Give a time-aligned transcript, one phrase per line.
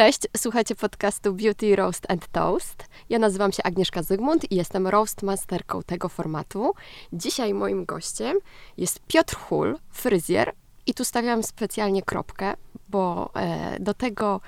[0.00, 2.86] Cześć, słuchajcie podcastu Beauty Roast and Toast.
[3.08, 6.72] Ja nazywam się Agnieszka Zygmunt i jestem roastmasterką tego formatu.
[7.12, 8.36] Dzisiaj moim gościem
[8.76, 10.52] jest Piotr Hul, fryzjer.
[10.86, 12.54] I tu stawiam specjalnie kropkę,
[12.88, 14.40] bo e, do tego,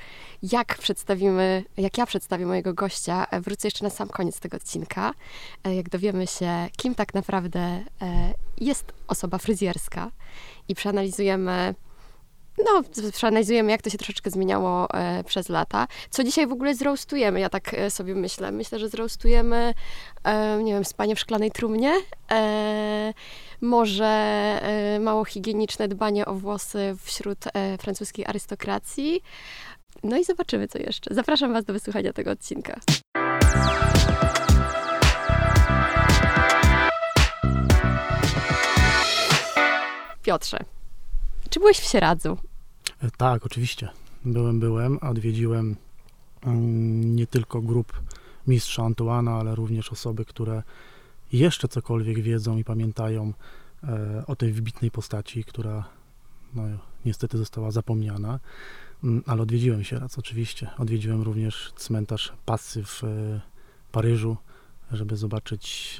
[0.43, 5.13] jak przedstawimy, jak ja przedstawię mojego gościa, e, wrócę jeszcze na sam koniec tego odcinka.
[5.65, 7.85] E, jak dowiemy się, kim tak naprawdę
[8.61, 10.11] jest osoba fryzjerska
[10.69, 11.75] i przeanalizujemy
[12.59, 15.89] no, przeanalizujemy, jak to się troszeczkę zmieniało e, przez lata.
[16.11, 18.53] Co dzisiaj w ogóle zroastujemy, ja tak e, sobie myślę.
[18.53, 19.75] Myślę, że zroastujemy,
[20.25, 21.93] e, nie wiem, spanie w szklanej trumnie,
[22.31, 23.15] e,
[23.61, 24.07] może
[24.63, 29.23] e, mało higieniczne dbanie o włosy wśród e, francuskiej arystokracji.
[30.03, 31.15] No i zobaczymy, co jeszcze.
[31.15, 32.81] Zapraszam Was do wysłuchania tego odcinka.
[40.23, 40.59] Piotrze,
[41.53, 42.39] czy byłeś w Sieradzu?
[43.03, 43.89] E, Tak, oczywiście.
[44.25, 45.77] Byłem, byłem, odwiedziłem
[46.43, 48.03] mm, nie tylko grup
[48.47, 50.63] mistrza Antuana, ale również osoby, które
[51.33, 53.33] jeszcze cokolwiek wiedzą i pamiętają
[53.85, 55.85] e, o tej wybitnej postaci, która
[56.55, 56.63] no,
[57.05, 58.41] niestety została zapomniana.
[59.05, 60.71] Mm, Ale odwiedziłem się raz, oczywiście.
[60.79, 63.41] Odwiedziłem również cmentarz Passy w e,
[63.93, 64.37] Paryżu,
[64.93, 65.99] żeby zobaczyć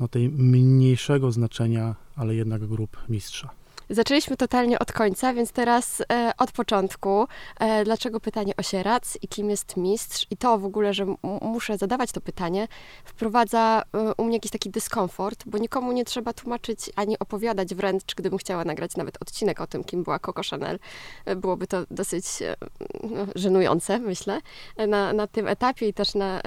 [0.00, 3.59] no, tej mniejszego znaczenia, ale jednak grup mistrza.
[3.92, 7.26] Zaczęliśmy totalnie od końca, więc teraz e, od początku.
[7.60, 10.26] E, dlaczego pytanie o Sierac i kim jest mistrz?
[10.30, 11.06] I to w ogóle, że
[11.42, 12.68] muszę zadawać to pytanie,
[13.04, 18.14] wprowadza e, u mnie jakiś taki dyskomfort, bo nikomu nie trzeba tłumaczyć ani opowiadać wręcz,
[18.14, 20.78] gdybym chciała nagrać nawet odcinek o tym, kim była Coco Chanel.
[21.24, 22.56] E, byłoby to dosyć e,
[23.02, 24.40] no, żenujące, myślę,
[24.76, 26.40] e, na, na tym etapie i też na...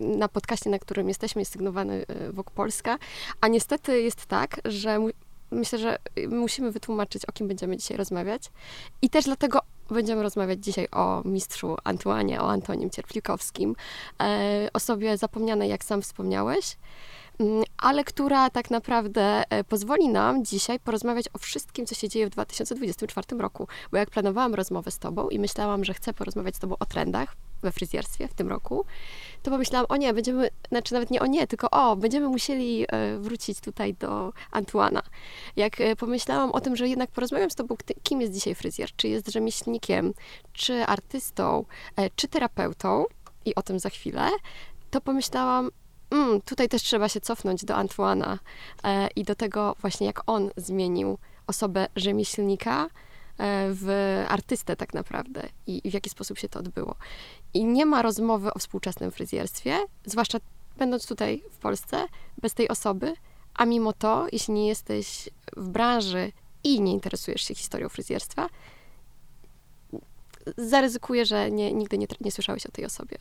[0.00, 2.98] Na podcaście, na którym jesteśmy, jest sygnowany Wok Polska,
[3.40, 4.98] a niestety jest tak, że
[5.52, 8.42] myślę, że musimy wytłumaczyć, o kim będziemy dzisiaj rozmawiać.
[9.02, 13.76] I też dlatego będziemy rozmawiać dzisiaj o mistrzu Antuanie, o Antonim Cierplikowskim,
[14.20, 16.76] e, osobie zapomnianej, jak sam wspomniałeś,
[17.38, 22.26] mm, ale która tak naprawdę e, pozwoli nam dzisiaj porozmawiać o wszystkim, co się dzieje
[22.26, 23.68] w 2024 roku.
[23.90, 27.36] Bo jak planowałam rozmowę z Tobą i myślałam, że chcę porozmawiać z Tobą o trendach
[27.62, 28.84] we fryzjerstwie w tym roku,
[29.42, 33.18] to pomyślałam, o nie, będziemy, znaczy nawet nie o nie, tylko o, będziemy musieli e,
[33.18, 35.02] wrócić tutaj do Antuana.
[35.56, 39.08] Jak e, pomyślałam o tym, że jednak porozmawiam z tobą, kim jest dzisiaj fryzjer, czy
[39.08, 40.14] jest rzemieślnikiem,
[40.52, 41.64] czy artystą,
[41.96, 43.04] e, czy terapeutą,
[43.44, 44.30] i o tym za chwilę,
[44.90, 45.70] to pomyślałam,
[46.10, 48.38] mm, tutaj też trzeba się cofnąć do Antuana
[49.16, 52.88] i do tego właśnie, jak on zmienił osobę rzemieślnika
[53.68, 56.96] w artystę tak naprawdę i w jaki sposób się to odbyło.
[57.54, 60.38] I nie ma rozmowy o współczesnym fryzjerstwie, zwłaszcza
[60.76, 62.06] będąc tutaj w Polsce,
[62.42, 63.14] bez tej osoby,
[63.54, 66.32] a mimo to, jeśli nie jesteś w branży
[66.64, 68.48] i nie interesujesz się historią fryzjerstwa,
[70.56, 73.18] zaryzykuję, że nie, nigdy nie, nie słyszałeś o tej osobie.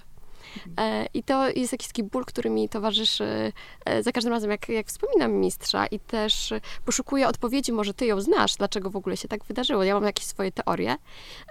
[0.77, 3.53] E, I to jest jakiś taki ból, który mi towarzyszy
[3.85, 6.53] e, za każdym razem, jak, jak wspominam mistrza i też
[6.85, 9.83] poszukuję odpowiedzi, może ty ją znasz, dlaczego w ogóle się tak wydarzyło.
[9.83, 10.95] Ja mam jakieś swoje teorie,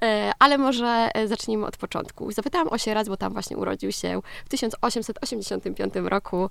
[0.03, 2.33] e, ale może zacznijmy od początku.
[2.33, 6.49] Zapytałam o Sieradz, bo tam właśnie urodził się w 1885 roku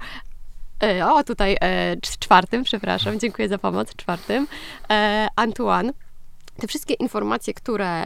[1.06, 1.58] O, tutaj
[2.02, 4.48] cz- czwartym, przepraszam, dziękuję za pomoc, czwartym.
[5.36, 5.94] Antoine.
[6.60, 8.06] Te wszystkie informacje, które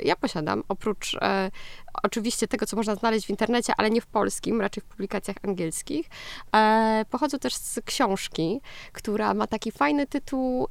[0.00, 1.16] ja posiadam, oprócz
[2.02, 6.06] oczywiście tego, co można znaleźć w internecie, ale nie w polskim, raczej w publikacjach angielskich,
[6.56, 8.60] e, pochodzą też z książki,
[8.92, 10.68] która ma taki fajny tytuł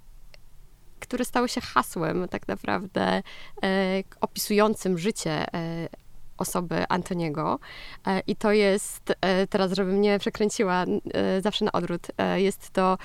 [1.00, 3.02] które stały się hasłem tak naprawdę
[3.64, 5.90] e, opisującym życie e,
[6.38, 7.60] osoby Antoniego.
[8.08, 12.98] E, I to jest, e, teraz żebym nie przekręciła e, zawsze na odwrót, jest to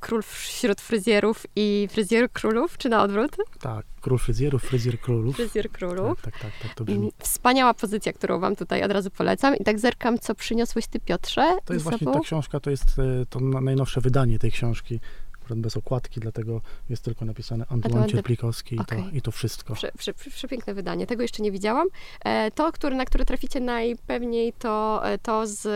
[0.00, 3.36] król wśród fryzjerów i fryzjer królów, czy na odwrót?
[3.60, 5.36] Tak, król fryzjerów, fryzjer królów.
[5.36, 6.22] Fryzjer królów.
[6.22, 7.12] Tak, tak, tak, tak to brzmi.
[7.18, 9.56] Wspaniała pozycja, którą wam tutaj od razu polecam.
[9.56, 12.12] I tak zerkam, co przyniosłeś ty, Piotrze, To jest właśnie sobą.
[12.12, 12.84] ta książka, to jest
[13.30, 15.00] to na- najnowsze wydanie tej książki,
[15.42, 16.60] akurat bez okładki, dlatego
[16.90, 19.74] jest tylko napisane Antoine Cierplikowski i, to, i to wszystko.
[19.74, 21.06] Prze, prze, prze, przepiękne wydanie.
[21.06, 21.88] Tego jeszcze nie widziałam.
[22.24, 25.66] E, to, które, na które traficie najpewniej, to, e, to z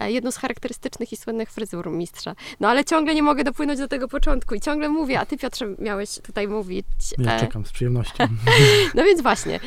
[0.00, 2.34] e, jedną z charakterystycznych i słynnych fryzur mistrza.
[2.60, 5.66] No ale ciągle nie mogę dopłynąć do tego początku i ciągle mówię, a ty Piotrze
[5.78, 6.86] miałeś tutaj mówić.
[7.18, 8.24] Ja e, czekam z przyjemnością.
[8.94, 9.60] no więc właśnie.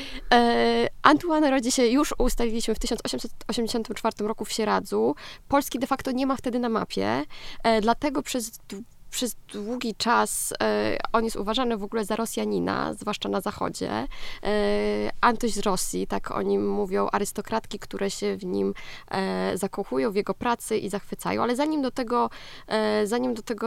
[1.03, 5.15] Antoine rodzi się, już ustaliliśmy, w 1884 roku w Sieradzu.
[5.47, 7.23] Polski de facto nie ma wtedy na mapie,
[7.81, 8.59] dlatego przez
[9.09, 14.07] przez długi czas e, on jest uważany w ogóle za Rosjanina, zwłaszcza na zachodzie, e,
[15.21, 18.73] Antoś z Rosji, tak o nim mówią arystokratki, które się w nim
[19.11, 22.29] e, zakochują, w jego pracy i zachwycają, ale zanim do tego,
[22.67, 23.65] e, zanim do tego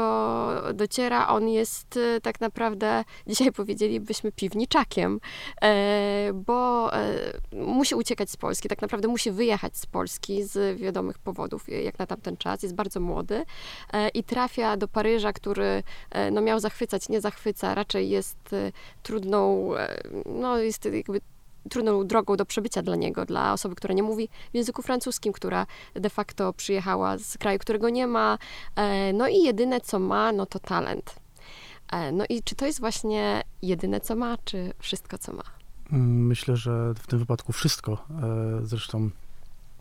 [0.75, 5.21] dociera, on jest tak naprawdę, dzisiaj powiedzielibyśmy piwniczakiem,
[6.35, 6.91] bo
[7.53, 12.07] musi uciekać z Polski, tak naprawdę musi wyjechać z Polski z wiadomych powodów, jak na
[12.07, 13.45] tamten czas, jest bardzo młody
[14.15, 15.83] i trafia do Paryża, który
[16.33, 18.55] no, miał zachwycać, nie zachwyca, raczej jest
[19.03, 19.71] trudną,
[20.27, 21.21] no jest jakby
[21.69, 25.67] trudną drogą do przebycia dla niego, dla osoby, która nie mówi w języku francuskim, która
[25.95, 28.39] de facto przyjechała z kraju, którego nie ma.
[28.77, 31.15] E, no i jedyne, co ma, no to talent.
[31.93, 35.43] E, no i czy to jest właśnie jedyne, co ma, czy wszystko, co ma?
[35.93, 37.93] Mm, myślę, że w tym wypadku wszystko.
[37.93, 39.11] E, zresztą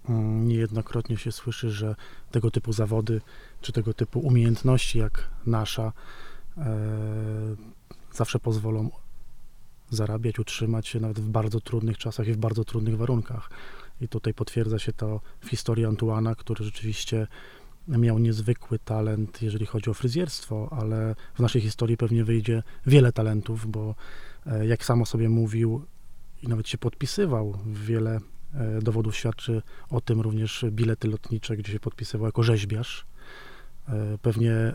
[0.10, 1.96] niejednokrotnie się słyszy, że
[2.32, 3.22] tego typu zawody,
[3.62, 5.94] czy tego typu umiejętności jak nasza,
[8.14, 8.90] zawsze pozwolą
[9.90, 13.50] zarabiać, utrzymać się nawet w bardzo trudnych czasach i w bardzo trudnych warunkach.
[14.02, 17.28] I tutaj potwierdza się to w historii Antuana, który rzeczywiście
[17.88, 23.68] miał niezwykły talent, jeżeli chodzi o fryzjerstwo, ale w naszej historii pewnie wyjdzie wiele talentów,
[23.68, 23.96] bo
[24.46, 25.86] e, jak sam o sobie mówił
[26.44, 28.22] i nawet się podpisywał, wiele e,
[28.82, 33.02] dowodów świadczy o tym również bilety lotnicze, gdzie się podpisywał jako rzeźbiarz.
[33.02, 33.17] E,
[34.22, 34.74] pewnie e,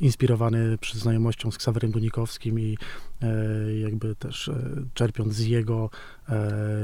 [0.00, 2.78] inspirowany przy znajomością z Ksawerem Dunikowskim i
[3.22, 3.28] e,
[3.80, 4.50] jakby też
[4.94, 5.90] czerpiąc z jego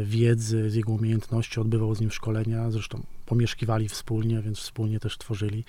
[0.04, 5.64] wiedzy, z jego umiejętności, odbywał z nim szkolenia, zresztą pomieszkiwali wspólnie, więc wspólnie też tworzyli.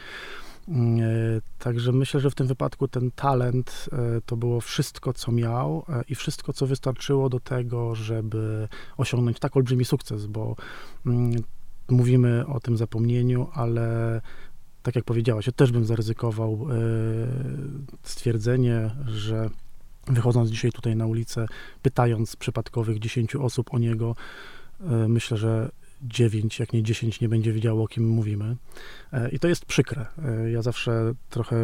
[0.68, 1.00] Mm,
[1.60, 3.90] także myślę, że w tym wypadku ten talent
[4.26, 8.68] to było wszystko, co miał i wszystko, co wystarczyło do tego, żeby
[8.98, 10.56] osiągnąć tak olbrzymi sukces, bo
[11.06, 11.32] mm,
[11.92, 14.22] mówimy o tym zapomnieniu, ale
[14.84, 16.76] tak jak powiedziałaś, ja też bym zaryzykował e,
[18.04, 19.50] stwierdzenie, że
[20.08, 21.46] wychodząc dzisiaj tutaj na ulicę,
[21.82, 24.16] pytając przypadkowych 10 osób o niego,
[24.82, 25.70] e, myślę, że
[26.02, 28.56] 9, jak nie 10 nie będzie wiedziało, o kim mówimy.
[29.14, 30.06] E, I to jest przykre.
[30.52, 31.58] Ja zawsze trochę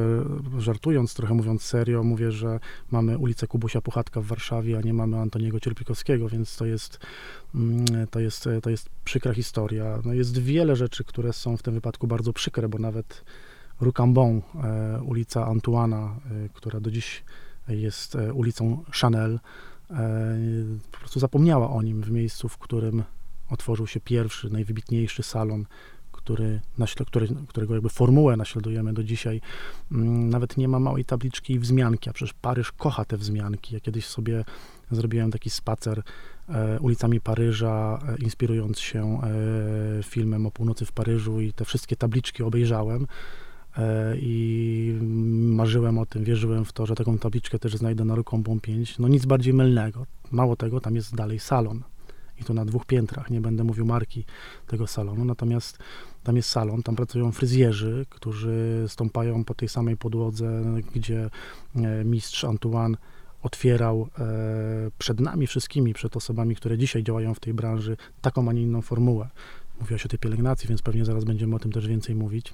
[0.58, 2.60] żartując, trochę mówiąc serio, mówię, że
[2.92, 7.00] mamy ulicę Kubusia Puchatka w Warszawie, a nie mamy Antoniego Cierpikowskiego, więc to jest
[7.56, 10.00] Mm, to jest, to jest przykra historia.
[10.06, 13.26] No jest wiele rzeczy, które są w tym wypadku bardzo przykre, bo nawet
[13.82, 16.16] Rucambon, e, ulica Antuana,
[16.46, 17.24] e, która do dziś
[17.68, 19.40] jest e, ulicą Chanel,
[20.92, 23.04] po prostu zapomniała o nim w miejscu, w którym
[23.50, 25.66] otworzył się pierwszy, najwybitniejszy salon
[26.26, 26.62] który,
[27.48, 29.42] którego jakby formułę naśladujemy do dzisiaj,
[29.92, 33.74] mm, nawet nie ma małej tabliczki wzmianki, a przecież Paryż kocha te wzmianki.
[33.74, 34.46] Ja kiedyś sobie
[34.92, 36.02] zrobiłem taki spacer
[36.50, 39.22] e, ulicami Paryża, e, inspirując się
[40.00, 43.08] e, filmem o północy w Paryżu i te wszystkie tabliczki obejrzałem
[44.16, 45.00] i
[45.32, 49.00] marzyłem o tym, wierzyłem w to, że taką tabliczkę też znajdę na Ruką 5.
[49.00, 50.06] No nic bardziej mylnego.
[50.32, 51.84] Mało tego, tam jest dalej salon
[52.42, 54.26] i to na dwóch piętrach, nie będę mówił marki
[54.68, 55.80] tego salonu, natomiast
[56.24, 60.64] tam jest salon, tam pracują fryzjerzy, którzy stąpają po tej samej podłodze,
[60.96, 61.30] gdzie
[61.76, 62.98] e, mistrz Antoine
[63.44, 64.26] otwierał e,
[64.98, 68.82] przed nami wszystkimi, przed osobami, które dzisiaj działają w tej branży, taką, a nie inną
[68.82, 69.30] formułę.
[69.80, 72.54] Mówiłaś o tej pielęgnacji, więc pewnie zaraz będziemy o tym też więcej mówić.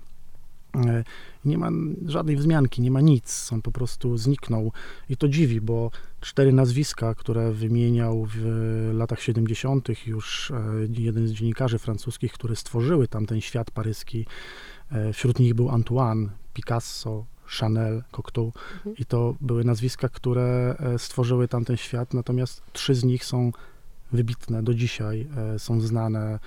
[0.75, 1.03] E,
[1.45, 1.69] nie ma
[2.05, 4.71] żadnej wzmianki, nie ma nic, on po prostu zniknął
[5.09, 5.91] i to dziwi, bo
[6.21, 8.45] cztery nazwiska, które wymieniał w
[8.93, 10.07] latach 70.
[10.07, 14.25] już e, jeden z dziennikarzy francuskich, które stworzyły tam ten świat paryski,
[14.91, 17.25] e, wśród nich był Antoine, Picasso,
[17.59, 18.95] Chanel, Cocteau mhm.
[18.97, 23.51] i to były nazwiska, które stworzyły tamten świat, natomiast trzy z nich są
[24.11, 26.39] wybitne do dzisiaj, są znane,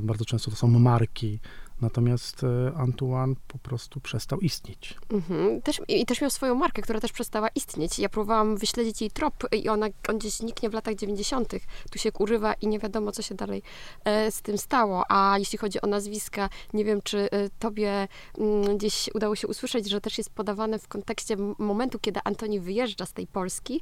[0.00, 1.38] bardzo często to są marki,
[1.80, 4.94] Natomiast e, Antoine po prostu przestał istnieć.
[5.10, 5.62] Mhm.
[5.62, 7.98] Też, I też miał swoją markę, która też przestała istnieć.
[7.98, 11.52] Ja próbowałam wyśledzić jej trop i ona, on gdzieś zniknie w latach 90.
[11.90, 13.62] Tu się urywa i nie wiadomo, co się dalej
[14.04, 15.04] e, z tym stało.
[15.08, 18.08] A jeśli chodzi o nazwiska, nie wiem, czy e, tobie
[18.38, 22.60] m, mm, gdzieś udało się usłyszeć, że też jest podawane w kontekście momentu, kiedy Antoni
[22.60, 23.80] wyjeżdża z tej Polski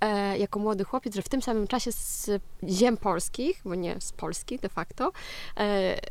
[0.00, 2.30] e, jako młody chłopiec, że w tym samym czasie z
[2.68, 5.12] ziem polskich, bo nie z Polski de facto,
[5.56, 5.60] e,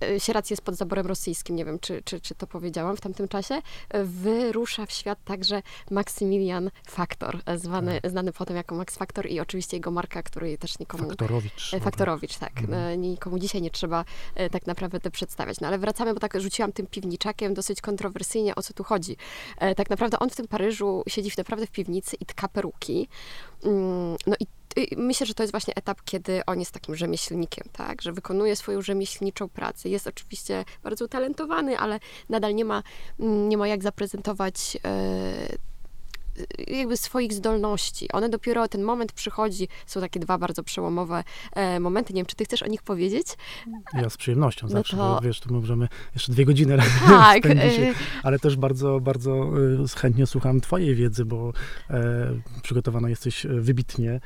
[0.01, 3.27] e jest pod zaborem Rosji rosyjskim, nie wiem, czy, czy, czy to powiedziałam w tamtym
[3.27, 3.61] czasie,
[4.03, 8.11] wyrusza w świat także Maksymilian Faktor, zwany, tak.
[8.11, 11.07] znany potem jako Max Factor i oczywiście jego marka, której też nikomu...
[11.07, 11.73] Faktorowicz.
[11.73, 12.57] E, Faktorowicz, tak.
[12.57, 12.73] Mhm.
[12.73, 14.05] E, nikomu dzisiaj nie trzeba
[14.35, 15.59] e, tak naprawdę przedstawiać.
[15.59, 19.17] No ale wracamy, bo tak rzuciłam tym piwniczakiem dosyć kontrowersyjnie, o co tu chodzi.
[19.75, 23.07] Tak naprawdę on w tym Paryżu siedzi naprawdę w piwnicy i tka peruki.
[23.63, 24.47] Mm, no i
[24.97, 28.81] myślę, że to jest właśnie etap, kiedy on jest takim rzemieślnikiem, tak, że wykonuje swoją
[28.81, 29.89] rzemieślniczą pracę.
[29.89, 31.99] Jest oczywiście bardzo utalentowany, ale
[32.29, 32.83] nadal nie ma,
[33.19, 35.57] mm, nie ma jak zaprezentować e,
[36.67, 38.11] jakby swoich zdolności.
[38.11, 41.23] One dopiero, ten moment przychodzi, są takie dwa bardzo przełomowe
[41.53, 42.13] e, momenty.
[42.13, 43.27] Nie wiem, czy ty chcesz o nich powiedzieć?
[43.93, 47.79] Ja z przyjemnością No zawsze, to- bo wiesz, tu możemy jeszcze dwie godziny Tak, spędzić,
[47.79, 51.53] e, ale też bardzo, bardzo e, chętnie słucham twojej wiedzy, bo
[51.89, 52.33] e,
[52.63, 54.19] przygotowana jesteś wybitnie,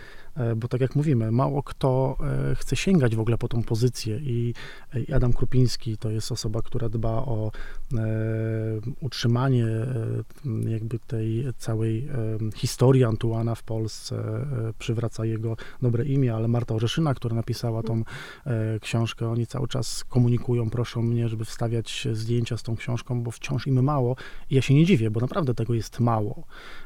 [0.55, 2.17] bo tak jak mówimy, mało kto
[2.51, 4.53] e, chce sięgać w ogóle po tą pozycję i,
[5.07, 7.51] i Adam Krupiński to jest osoba, która dba o
[7.93, 7.99] e,
[9.01, 12.11] utrzymanie e, jakby tej całej e,
[12.55, 18.03] historii Antuana w Polsce, e, przywraca jego dobre imię, ale Marta Orzeszyna, która napisała tą
[18.45, 23.31] e, książkę, oni cały czas komunikują, proszą mnie, żeby wstawiać zdjęcia z tą książką, bo
[23.31, 24.15] wciąż im mało
[24.49, 26.43] i ja się nie dziwię, bo naprawdę tego jest mało.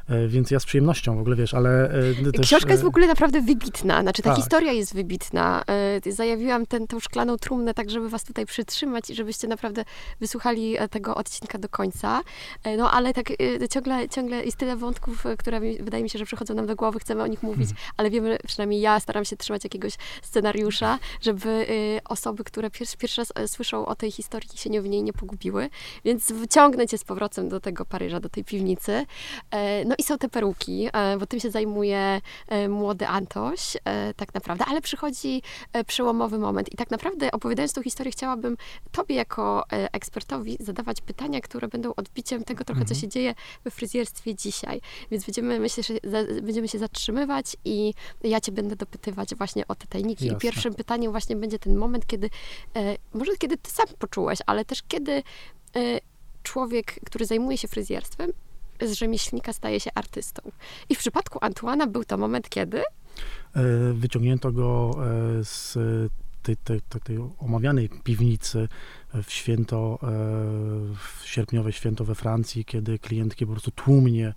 [0.09, 2.47] E, więc ja z przyjemnością w ogóle, wiesz, ale e, też...
[2.47, 4.37] Książka jest w e, ogóle naprawdę wybitna, znaczy ta tak.
[4.39, 5.63] historia jest wybitna.
[6.09, 9.85] Zajawiłam tę tą szklaną trumnę tak, żeby was tutaj przytrzymać i żebyście naprawdę
[10.19, 12.21] wysłuchali tego odcinka do końca.
[12.77, 13.25] No ale tak
[13.71, 16.99] ciągle, ciągle jest tyle wątków, które mi- wydaje mi się, że przychodzą nam do głowy,
[16.99, 17.87] chcemy o nich mówić, Mhm.
[17.97, 21.65] ale wiemy, przynajmniej ja staram się trzymać jakiegoś scenariusza, żeby
[22.05, 25.69] osoby, które pierwszy, pierwszy raz słyszą o tej historii się nie w niej nie pogubiły.
[26.05, 29.05] Więc wyciągnę cię z powrotem do tego Paryża, do tej piwnicy.
[29.85, 34.33] No i są te peruki, e, bo tym się zajmuje e, młody Antoś, e, tak
[34.33, 35.41] naprawdę, ale przychodzi
[35.87, 36.73] przełomowy moment.
[36.73, 38.57] I tak naprawdę opowiadając tą historię, chciałabym
[38.91, 43.01] Tobie jako ekspertowi zadawać pytania, które będą odbiciem tego trochę, co Mhm.
[43.01, 44.81] się dzieje we fryzjerstwie dzisiaj.
[45.11, 45.93] Więc będziemy, myślę, że
[46.41, 50.23] będziemy się zatrzymywać i ja Cię będę dopytywać właśnie o te tajniki.
[50.23, 50.39] I Jasne.
[50.39, 52.29] pierwszym pytaniem właśnie będzie ten moment, kiedy,
[53.13, 55.23] może kiedy Ty sam poczułeś, ale też kiedy
[56.43, 58.31] człowiek, który zajmuje się fryzjerstwem,
[58.85, 60.41] z rzemieślnika staje się artystą.
[60.89, 62.83] I w przypadku Antuana był to moment, kiedy
[63.55, 64.91] E, Wyciągnięto go
[65.39, 65.77] e, z
[66.43, 68.67] tej, tej, tej, omawianej piwnicy
[69.23, 70.07] w święto, e,
[70.95, 74.33] w sierpniowe święto we Francji, kiedy klientki po prostu tłumnie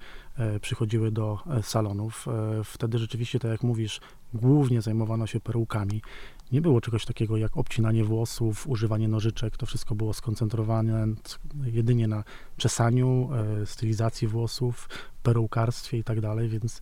[0.61, 2.27] przychodziły do salonów.
[2.65, 4.01] Wtedy rzeczywiście, tak jak mówisz,
[4.35, 6.03] głównie zajmowano się perukami.
[6.53, 9.57] Nie było czegoś takiego jak obcinanie włosów, używanie nożyczek.
[9.57, 11.07] To wszystko było skoncentrowane
[11.65, 12.25] jedynie na
[12.61, 13.29] czesaniu,
[13.63, 14.89] e, stylizacji włosów,
[15.23, 16.81] perukarstwie i tak dalej, więc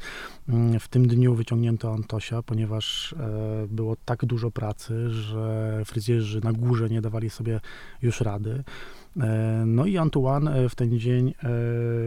[0.49, 6.53] mm, w tym dniu wyciągnięto Antosia, ponieważ e, było tak dużo pracy, że fryzjerzy na
[6.53, 7.61] górze nie dawali sobie
[8.03, 8.65] już rady.
[9.21, 11.35] E, No i Antoine w ten dzień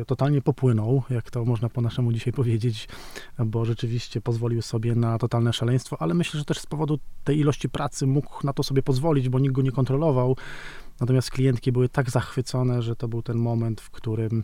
[0.08, 2.88] totalnie popłynął, jak to można po naszemu dzisiaj powiedzieć,
[3.46, 7.70] bo rzeczywiście pozwolił sobie na totalne szaleństwo, ale myślę, że też z powodu tej ilości
[7.70, 10.36] pracy mógł na to sobie pozwolić, bo nikt go nie kontrolował.
[11.02, 14.44] Natomiast klientki były tak zachwycone, że to był ten moment, w którym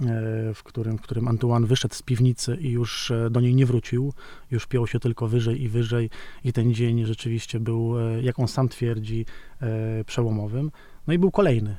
[0.00, 3.66] e, w którym, w którym Antoine wyszedł z piwnicy i już e, do niej nie
[3.66, 4.12] wrócił,
[4.50, 6.10] już piął się tylko wyżej i wyżej
[6.44, 9.26] i ten dzień rzeczywiście był, e, jak on sam twierdzi,
[10.06, 10.70] przełomowym.
[11.08, 11.76] No i był kolejny.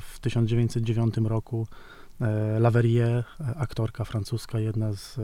[0.00, 1.66] W 1909 roku
[2.20, 5.20] e, Laverrier, e, aktorka francuska, jedna z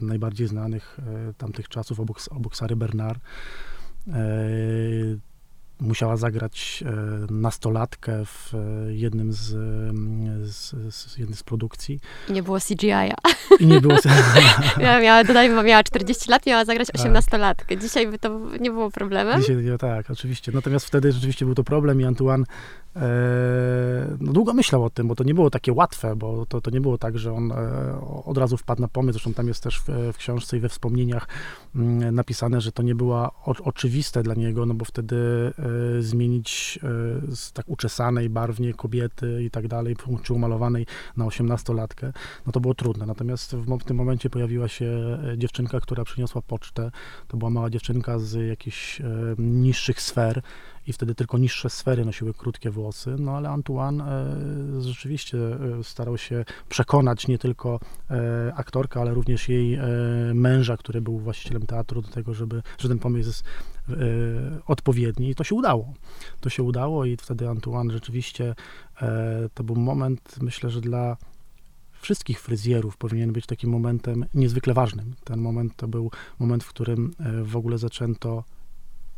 [0.00, 1.00] najbardziej znanych
[1.38, 3.20] tamtych czasów, obok, obok Sary Bernard,
[5.80, 12.42] musiała zagrać e, nastolatkę w e, jednym z, mm, z, z, jednej z produkcji nie
[12.42, 13.14] było CGI-a.
[13.60, 13.96] i nie było...
[14.78, 16.96] Ja miała, dodajmy, miała 40 lat, miała zagrać Tak.
[16.96, 17.80] 18-latkę.
[17.80, 19.40] Dzisiaj by to nie było problemem.
[19.40, 20.52] Dzisiaj, nie, tak, oczywiście.
[20.52, 22.44] Natomiast wtedy rzeczywiście był to problem i Antoine
[22.96, 23.00] e,
[24.20, 26.80] no, długo myślał o tym, bo to nie było takie łatwe, bo to, to nie
[26.80, 27.52] było tak, że on
[28.24, 29.12] od razu wpadł na pomysł.
[29.12, 31.28] Zresztą tam jest też w, w książce i we wspomnieniach
[31.74, 35.16] mm, napisane, że to nie było o, oczywiste dla niego, no bo wtedy
[36.00, 42.12] zmienić e, z tak uczesanej barwnie kobiety i tak dalej, czy umalowanej na osiemnastolatkę,
[42.46, 43.06] no to było trudne.
[43.06, 44.86] Natomiast w, tym momencie pojawiła się
[45.32, 46.90] e, dziewczynka, która przyniosła pocztę.
[47.28, 49.04] To była mała dziewczynka z jakichś e,
[49.38, 50.42] niższych sfer
[50.86, 56.18] i wtedy tylko niższe sfery nosiły krótkie włosy, no ale Antoine e, rzeczywiście e, starał
[56.18, 59.78] się przekonać nie tylko e, aktorkę, ale również jej
[60.34, 63.44] męża, który był właścicielem teatru do tego, żeby, że ten pomysł jest
[64.66, 65.94] odpowiedni i to się udało.
[66.40, 68.54] To się udało i wtedy Antoine rzeczywiście
[69.54, 71.16] to był moment, myślę, że dla
[72.00, 75.14] wszystkich fryzjerów powinien być takim momentem niezwykle ważnym.
[75.24, 77.14] Ten moment to był moment, w którym
[77.44, 78.44] w ogóle zaczęto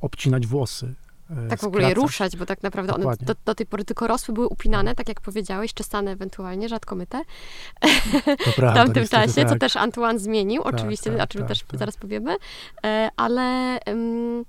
[0.00, 0.94] obcinać włosy.
[1.30, 4.06] E, Tak w ogóle je ruszać, bo tak naprawdę one do, do tej pory tylko
[4.06, 7.22] rosły, były upinane, tak jak powiedziałeś, czesane ewentualnie, rzadko myte.
[8.44, 9.60] To w prawda, tamtym niestety czasie, co tak.
[9.60, 11.78] też Antoine zmienił, Tak, oczywiście, tak, o czym tak, też tak.
[11.78, 12.36] zaraz powiemy,
[12.84, 14.44] E, ale em,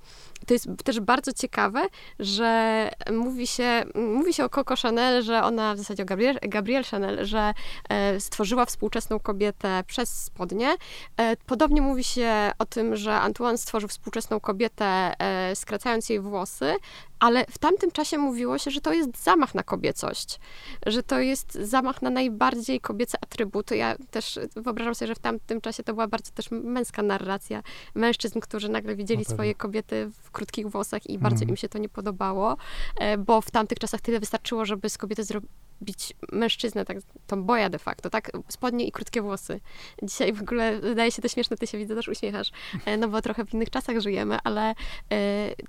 [0.48, 1.88] to jest też bardzo ciekawe,
[2.20, 6.84] że mówi się, mówi się o Coco Chanel, że ona, w zasadzie o Gabriel, Gabrielle
[6.84, 7.54] Chanel, że
[7.90, 10.76] e, stworzyła współczesną kobietę przez spodnie.
[11.18, 14.86] E, Podobnie mówi się o tym, że Antoine stworzył współczesną kobietę,
[15.20, 16.76] e, skracając jej włosy,
[17.20, 20.40] ale w tamtym czasie mówiło się, że to jest zamach na kobiecość,
[20.86, 23.78] że to jest zamach na najbardziej kobiece atrybuty.
[23.78, 27.64] Ja też wyobrażam sobie, że w tamtym czasie to była bardzo też męska narracja
[27.96, 31.50] mężczyzn, którzy nagle widzieli no swoje kobiety w krótkich włosach i bardzo mhm.
[31.50, 32.58] im się to nie podobało,
[33.00, 35.52] e, bo w tamtych czasach tyle wystarczyło, żeby z kobiety zrobić
[35.84, 36.98] bić mężczyznę, tak,
[37.38, 38.32] boja de facto, tak?
[38.48, 39.60] Spodnie i krótkie włosy.
[40.04, 42.52] Dzisiaj w ogóle wydaje się to śmieszne, ty się widzę, też uśmiechasz,
[42.86, 44.76] e, no bo trochę w innych czasach żyjemy, ale e,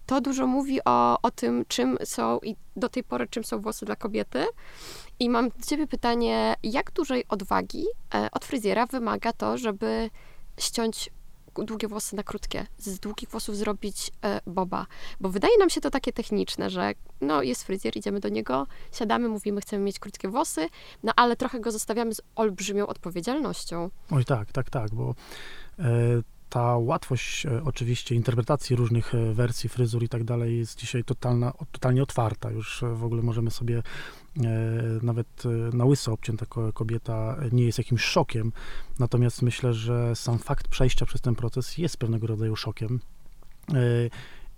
[0.06, 3.86] to dużo mówi o, o tym, czym są i do tej pory czym są włosy
[3.86, 4.46] dla kobiety.
[5.20, 10.10] I mam do ciebie pytanie, jak dużej odwagi e, od fryzjera wymaga to, żeby
[10.58, 11.10] ściąć
[11.54, 14.86] długie włosy na krótkie, z długich włosów zrobić e, boba.
[15.20, 19.28] Bo wydaje nam się to takie techniczne, że no jest fryzjer, idziemy do niego, siadamy,
[19.28, 20.68] mówimy, chcemy mieć krótkie włosy,
[21.02, 23.90] no ale trochę go zostawiamy z olbrzymią odpowiedzialnością.
[24.10, 25.14] Oj tak, tak, tak, bo
[25.78, 25.84] e,
[26.50, 31.52] ta łatwość e, oczywiście interpretacji różnych e, wersji fryzur i tak dalej jest dzisiaj totalna,
[31.72, 32.50] totalnie otwarta.
[32.50, 33.82] Już e, w ogóle możemy sobie
[35.02, 35.42] nawet
[35.72, 38.52] na łyso obcięta kobieta nie jest jakimś szokiem.
[38.98, 43.00] Natomiast myślę, że sam fakt przejścia przez ten proces jest pewnego rodzaju szokiem.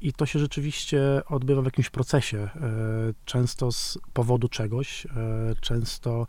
[0.01, 2.49] I to się rzeczywiście odbywa w jakimś procesie,
[3.25, 5.07] często z powodu czegoś,
[5.61, 6.27] często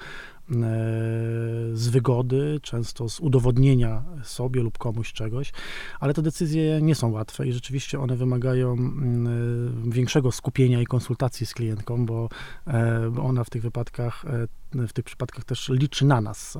[1.73, 5.51] z wygody, często z udowodnienia sobie lub komuś czegoś,
[5.99, 11.45] ale te decyzje nie są łatwe i rzeczywiście one wymagają mm, większego skupienia i konsultacji
[11.45, 12.29] z klientką, bo
[12.67, 14.47] e, ona w tych wypadkach e,
[14.87, 16.57] w tych przypadkach też liczy na nas.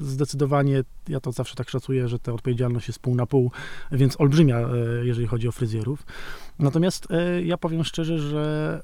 [0.00, 3.50] Zdecydowanie, ja to zawsze tak szacuję, że ta odpowiedzialność jest pół na pół,
[3.92, 4.60] więc olbrzymia,
[5.02, 6.06] jeżeli chodzi o fryzjerów.
[6.58, 7.08] Natomiast
[7.44, 8.82] ja powiem szczerze, że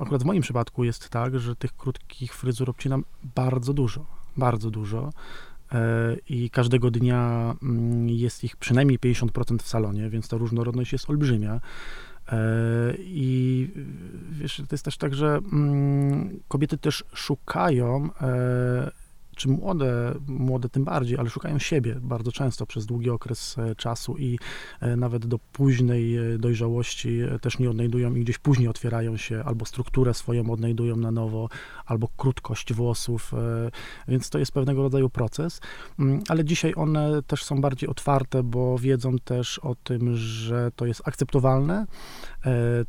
[0.00, 5.12] akurat w moim przypadku jest tak, że tych krótkich fryzur obcinam bardzo dużo, bardzo dużo.
[5.72, 11.10] E, I każdego dnia mm, jest ich przynajmniej 50% w salonie, więc ta różnorodność jest
[11.10, 11.60] olbrzymia.
[12.32, 12.38] E,
[12.98, 13.70] I
[14.30, 18.90] wiesz, to jest też tak, że mm, kobiety też szukają e,
[19.36, 24.16] czy młode, młode tym bardziej, ale szukają siebie bardzo często przez długi okres e, czasu
[24.18, 24.38] i
[24.80, 29.64] e, nawet do późnej e, dojrzałości też nie odnajdują i gdzieś później otwierają się, albo
[29.64, 31.48] strukturę swoją odnajdują na nowo,
[31.86, 33.32] albo krótkość włosów,
[34.08, 35.60] więc to jest pewnego rodzaju proces,
[35.98, 40.86] mm, ale dzisiaj one też są bardziej otwarte, bo wiedzą też o tym, że to
[40.86, 41.86] jest akceptowalne,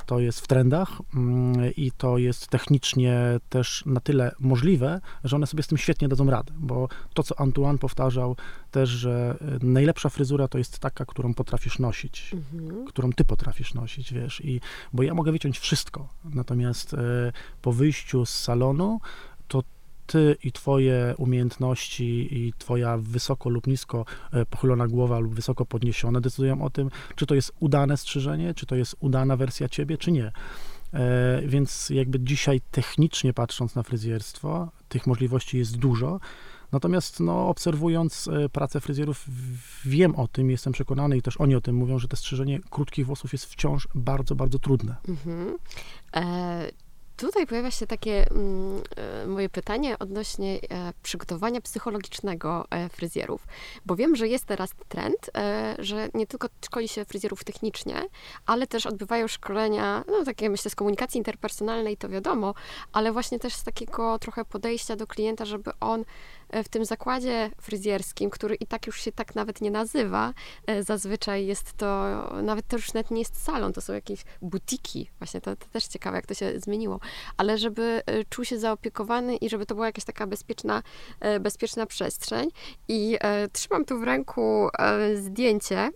[0.06, 5.48] to jest w trendach mm, i to jest technicznie też na tyle możliwe, że one
[5.48, 8.36] sobie z tym świetnie dadzą radę radę, bo to, co Antoine powtarzał
[8.72, 12.86] też, że e, najlepsza fryzura to jest taka, którą potrafisz nosić, mhm.
[12.86, 14.62] którą ty potrafisz nosić, wiesz, i,
[14.94, 16.98] bo ja mogę wyciąć wszystko, natomiast e,
[17.62, 19.00] po wyjściu z salonu,
[19.48, 19.64] to
[20.08, 26.22] ty i twoje umiejętności i twoja wysoko lub nisko e, pochylona głowa lub wysoko podniesiona
[26.22, 30.12] decydują o tym, czy to jest udane strzyżenie, czy to jest udana wersja ciebie, czy
[30.12, 30.32] nie.
[30.94, 36.20] E, więc jakby dzisiaj technicznie patrząc na fryzjerstwo, tych możliwości jest dużo.
[36.72, 39.26] Natomiast no, obserwując e, pracę fryzjerów,
[39.86, 43.06] wiem o tym, jestem przekonany i też oni o tym mówią, że to strzyżenie krótkich
[43.06, 44.96] włosów jest wciąż bardzo, bardzo trudne.
[45.08, 45.58] Mhm.
[46.16, 46.72] E,
[47.18, 53.48] Tutaj pojawia się takie mm, e, moje pytanie odnośnie e, przygotowania psychologicznego e, fryzjerów,
[53.86, 57.96] bo wiem, że jest teraz trend, e, że nie tylko szkoli się fryzjerów technicznie,
[58.46, 62.54] ale też odbywają szkolenia, no takie myślę z komunikacji interpersonalnej, to wiadomo,
[62.94, 66.06] ale właśnie też z takiego trochę podejścia do klienta, żeby on
[66.54, 70.34] w tym zakładzie fryzjerskim, który i tak już się tak nawet nie nazywa,
[70.68, 71.88] e, zazwyczaj jest to,
[72.44, 75.88] nawet to już nawet nie jest salon, to są jakieś butiki, właśnie to, to też
[75.88, 77.00] ciekawe, jak to się zmieniło,
[77.38, 80.84] ale żeby e, czuł się zaopiekowany i żeby to była jakaś taka bezpieczna,
[81.40, 82.50] bezpieczna przestrzeń
[82.88, 83.18] i
[83.52, 84.70] trzymam tu w ręku
[85.16, 85.92] zdjęcie,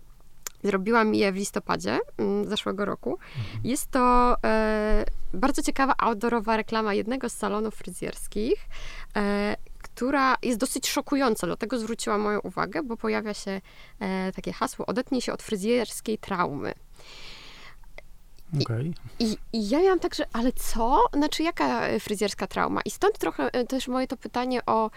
[0.64, 3.10] Zrobiłam je w listopadzie mm, zeszłego roku.
[3.10, 3.60] Mhm.
[3.64, 8.68] Jest to e, bardzo ciekawa outdoorowa reklama jednego z salonów fryzjerskich.
[9.16, 9.56] E,
[9.94, 13.60] która jest dosyć szokująca, dlatego zwróciła moją uwagę, bo pojawia się
[14.00, 16.74] e, takie hasło odetnij się od fryzjerskiej traumy.
[18.60, 18.92] Okay.
[19.18, 21.02] I, I, ja miałam także, ale co?
[21.12, 22.80] Znaczy, jaka e, fryzjerska trauma?
[22.84, 24.90] I stąd trochę e, też moje to pytanie o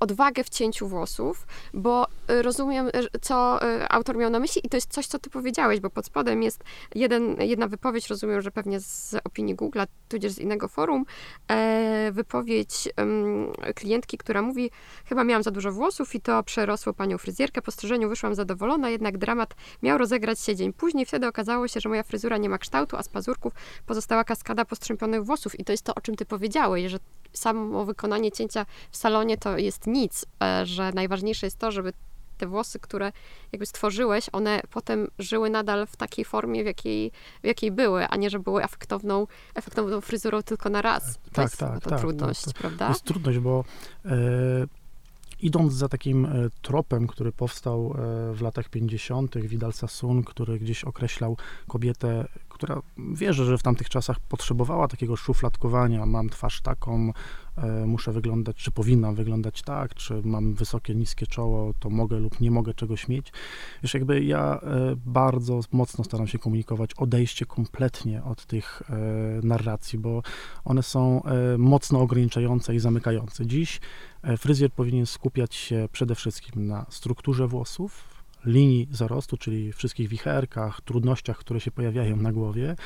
[0.00, 4.76] odwagę w cięciu włosów, bo y, rozumiem, co y, autor miał na myśli i to
[4.76, 8.80] jest coś, co ty powiedziałeś, bo pod spodem jest jeden, jedna wypowiedź, rozumiem, że pewnie
[8.80, 11.04] z opinii Google'a, tudzież z innego forum,
[12.12, 12.88] wypowiedź
[13.74, 14.70] klientki, która mówi,
[15.04, 19.18] chyba miałam za dużo włosów i to przerosło panią fryzjerkę, po strzyżeniu wyszłam zadowolona, jednak
[19.18, 22.96] dramat miał rozegrać się dzień później, wtedy okazało się, że moja fryzura nie ma kształtu,
[22.96, 23.52] a z pazurków
[23.86, 25.60] pozostała kaskada postrzępionych włosów.
[25.60, 26.98] I to jest to, o czym ty powiedziałeś, że
[27.32, 31.92] samo wykonanie cięcia w salonie to jest nic, e, że najważniejsze jest to, żeby
[32.38, 33.12] te włosy, które
[33.52, 38.16] jakby stworzyłeś, one potem żyły nadal w takiej formie, w jakiej, w jakiej były, a
[38.16, 41.14] nie, że były efektowną, efektowną fryzurą tylko na raz.
[41.14, 42.88] To Tak, jest tak, to tak, trudność, to- To prawda?
[42.88, 43.64] jest trudność, bo
[44.04, 44.10] e,
[45.40, 46.30] idąc za takim e,
[46.62, 47.94] tropem, który powstał
[48.30, 51.36] e, w latach 50., Vidal Sassoon, który gdzieś określał
[51.68, 52.28] kobietę,
[52.62, 56.06] która wierzę, że w tamtych czasach potrzebowała takiego szufladkowania.
[56.06, 57.12] Mam twarz taką,
[57.56, 62.40] e, muszę wyglądać, czy powinnam wyglądać tak, czy mam wysokie, niskie czoło, to mogę lub
[62.40, 63.32] nie mogę czegoś mieć.
[63.82, 68.94] Wiesz, jakby ja e, bardzo mocno staram się komunikować odejście kompletnie od tych e,
[69.46, 70.22] narracji, bo
[70.64, 71.22] one są
[71.58, 73.46] mocno ograniczające i zamykające.
[73.46, 73.80] Dziś
[74.38, 78.11] fryzjer powinien skupiać się przede wszystkim na strukturze włosów,
[78.44, 82.76] linii zarostu, czyli wszystkich wicherkach, trudnościach, które się pojawiają na głowie.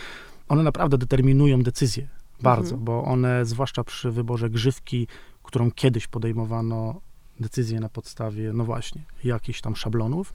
[0.49, 2.09] One naprawdę determinują decyzję
[2.43, 2.85] bardzo, Mhm.
[2.85, 5.07] bo one, zwłaszcza przy wyborze grzywki,
[5.43, 7.01] którą kiedyś podejmowano
[7.41, 10.33] decyzję na podstawie, no właśnie, jakichś tam szablonów,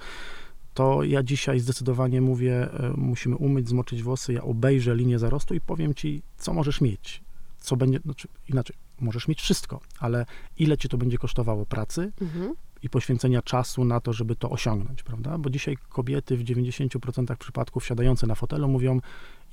[0.73, 5.61] to ja dzisiaj zdecydowanie mówię, e, musimy umyć, zmoczyć włosy, ja obejrzę linię zarostu i
[5.61, 7.21] powiem ci, co możesz mieć,
[7.59, 10.25] co będzie, znaczy inaczej, możesz mieć wszystko, ale
[10.57, 12.53] ile ci to będzie kosztowało pracy Mhm.
[12.83, 15.37] I poświęcenia czasu na to, żeby to osiągnąć, prawda?
[15.37, 18.99] Bo dzisiaj kobiety w 90% przypadków siadające na fotelu mówią,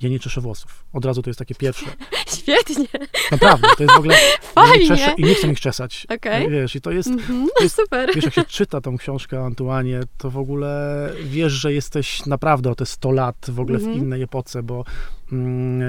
[0.01, 0.85] ja nie czeszę włosów.
[0.93, 1.85] Od razu to jest takie pierwsze.
[2.37, 2.85] Świetnie,
[3.31, 4.15] Naprawdę, to jest w ogóle...
[4.55, 4.79] Ja fajnie.
[4.83, 6.07] nie czeszę i nie chcę ich czesać.
[6.15, 6.49] Okej.
[6.49, 7.47] Wiesz, i to jest, Mhm.
[7.57, 8.09] to jest Super.
[8.15, 12.75] Wiesz, jak się czyta tą książkę Antuanie, to w ogóle wiesz, że jesteś naprawdę o
[12.75, 13.97] te 100 lat w ogóle w Mhm.
[13.99, 14.83] innej epoce, bo
[15.31, 15.81] mm,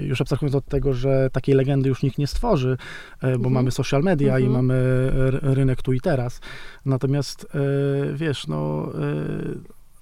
[0.00, 2.76] e, już abstrahując od tego, że takiej legendy już nikt nie stworzy,
[3.20, 3.52] e, bo Mhm.
[3.52, 4.52] mamy social media i Mhm.
[4.66, 5.10] mamy
[5.42, 6.40] rynek tu i teraz.
[6.84, 7.58] Natomiast e,
[8.14, 8.88] wiesz, no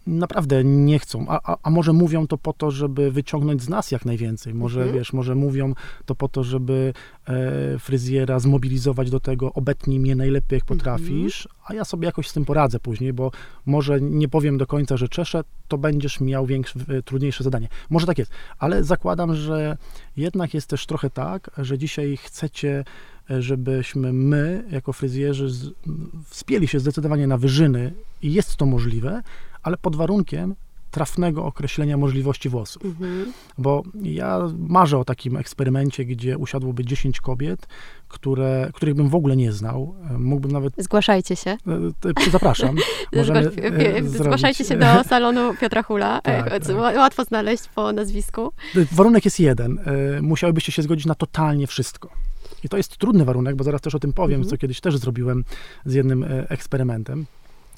[0.06, 3.90] naprawdę nie chcą, a, a, a może mówią to po to, żeby wyciągnąć z nas
[3.90, 4.98] jak najwięcej, może Mhm.
[4.98, 5.74] wiesz, może mówią
[6.06, 6.92] to po to, żeby
[7.28, 12.32] e, fryzjera zmobilizować do tego, obetnij mnie najlepiej jak potrafisz, a ja sobie jakoś z
[12.32, 13.30] tym poradzę później, bo
[13.66, 17.68] może nie powiem do końca, że czeszę, to będziesz miał większe, e, trudniejsze zadanie.
[17.90, 19.76] Może tak jest, ale zakładam, że
[20.16, 22.84] jednak jest też trochę tak, że dzisiaj chcecie,
[23.30, 25.48] e, żebyśmy my, jako fryzjerzy,
[26.26, 29.22] wspięli się zdecydowanie na wyżyny i jest to możliwe,
[29.62, 30.54] ale pod warunkiem
[30.90, 32.84] trafnego określenia możliwości włosów.
[32.84, 33.32] Mhm.
[33.58, 37.66] Bo ja marzę o takim eksperymencie, gdzie usiadłoby 10 kobiet,
[38.08, 39.94] które, których bym w ogóle nie znał.
[40.10, 41.50] E, Mógłbym nawet, Zgłaszajcie się.
[41.50, 41.58] e,
[42.00, 42.76] te- zapraszam,
[43.16, 46.20] możemy Zgłasz- pi- e, pi- zrobić, Zgłaszajcie się e, do salonu Piotra Hula.
[46.20, 46.76] Tak, E, tak.
[46.96, 48.52] Łatwo znaleźć po nazwisku.
[48.92, 49.78] Warunek jest jeden.
[50.18, 52.08] e, Musiałybyście się zgodzić na totalnie wszystko.
[52.64, 54.50] I to jest trudny warunek, bo zaraz też o tym powiem, Mhm.
[54.50, 55.44] co kiedyś też zrobiłem
[55.84, 57.26] z jednym e, eksperymentem.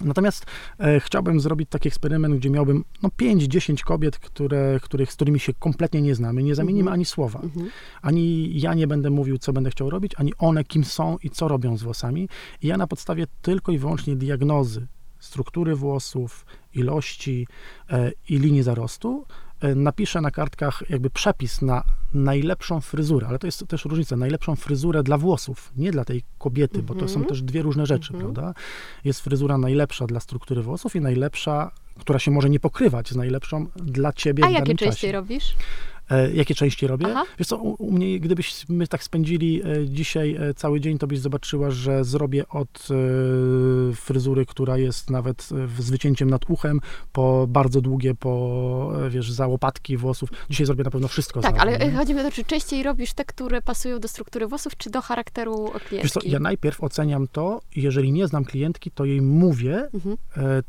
[0.01, 0.47] Natomiast
[0.79, 5.53] e, chciałbym zrobić taki eksperyment, gdzie miałbym no, 5-10 kobiet, które, których, z którymi się
[5.55, 6.95] kompletnie nie znamy, nie zamienimy Mhm.
[6.95, 7.41] ani słowa.
[7.43, 7.71] Mhm.
[8.03, 11.49] Ani ja nie będę mówił, co będę chciał robić, ani one, kim są i co
[11.49, 12.29] robią z włosami.
[12.63, 14.87] I ja na podstawie tylko i wyłącznie diagnozy
[15.19, 17.47] struktury włosów, ilości
[17.91, 19.27] e, i linii zarostu
[19.61, 24.57] e, napiszę na kartkach jakby przepis na najlepszą fryzurę, ale to jest też różnica, najlepszą
[24.57, 27.25] fryzurę dla włosów, nie dla tej kobiety, bo to są Mhm.
[27.27, 28.35] też dwie różne rzeczy, Mhm.
[28.35, 28.55] prawda?
[29.05, 33.67] Jest fryzura najlepsza dla struktury włosów i najlepsza, która się może nie pokrywać z najlepszą
[33.77, 35.55] dla ciebie A w jakie częściej robisz?
[36.11, 37.07] E, jakie części robię?
[37.11, 37.25] Aha.
[37.39, 41.19] Wiesz co, u, u mnie, gdybyśmy tak spędzili e, dzisiaj e, cały dzień, to byś
[41.19, 42.89] zobaczyła, że zrobię od
[43.95, 45.43] fryzury, która jest nawet
[45.79, 46.81] z wycięciem nad uchem,
[47.13, 50.29] po bardzo długie, po, wiesz, za łopatki włosów.
[50.51, 51.91] Dzisiaj zrobię na pewno wszystko Tak, za ale nie?
[51.93, 55.03] chodzi mi o to, czy częściej robisz te, które pasują do struktury włosów, czy do
[55.03, 55.97] charakteru klientki?
[56.03, 60.17] Wiesz co, ja najpierw oceniam to, jeżeli nie znam klientki, to jej mówię, Mhm,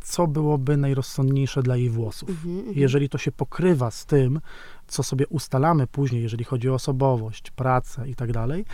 [0.02, 2.30] co byłoby najrozsądniejsze dla jej włosów.
[2.30, 2.76] mhm, mhm.
[2.78, 4.40] Jeżeli to się pokrywa z tym,
[4.88, 8.66] co sobie ustalamy później, jeżeli chodzi o osobowość, pracę i tak dalej,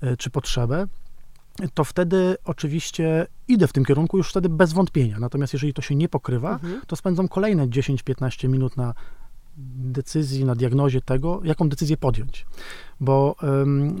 [0.00, 0.86] e, czy potrzebę,
[1.74, 5.18] to wtedy oczywiście idę w tym kierunku już wtedy bez wątpienia.
[5.18, 6.80] Natomiast jeżeli to się nie pokrywa, Mhm.
[6.86, 8.94] to spędzam kolejne 10-15 minut na
[9.76, 12.46] decyzji, na diagnozie tego, jaką decyzję podjąć.
[13.00, 13.36] Bo,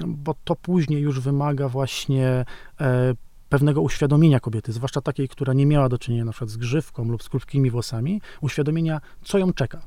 [0.06, 2.44] bo to później już wymaga właśnie
[2.80, 3.14] e,
[3.48, 7.22] pewnego uświadomienia kobiety, zwłaszcza takiej, która nie miała do czynienia na przykład z grzywką lub
[7.22, 9.82] z krótkimi włosami, uświadomienia, co ją czeka.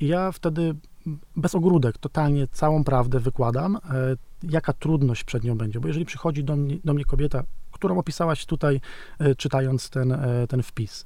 [0.00, 0.74] I ja wtedy
[1.36, 3.80] bez ogródek totalnie całą prawdę wykładam, e,
[4.42, 5.80] jaka trudność przed nią będzie.
[5.80, 8.80] Bo jeżeli przychodzi do mnie, do mnie kobieta, którą opisałaś tutaj,
[9.18, 11.04] e, czytając ten, e, ten wpis,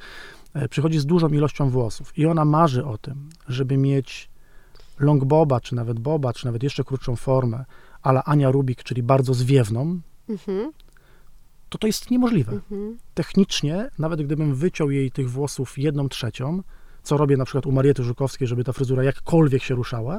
[0.71, 4.31] przychodzi z dużą ilością włosów i ona marzy o tym, żeby mieć
[4.99, 7.65] long boba, czy nawet boba, czy nawet jeszcze krótszą formę,
[8.03, 10.73] ale Ania Rubik, czyli bardzo zwiewną, Mhm,
[11.69, 12.53] to to jest niemożliwe.
[12.53, 12.99] mhm.
[13.15, 16.63] Technicznie, nawet gdybym wyciął jej tych włosów jedną trzecią,
[17.03, 20.19] co robię na przykład u Mariety Żukowskiej, żeby ta fryzura jakkolwiek się ruszała,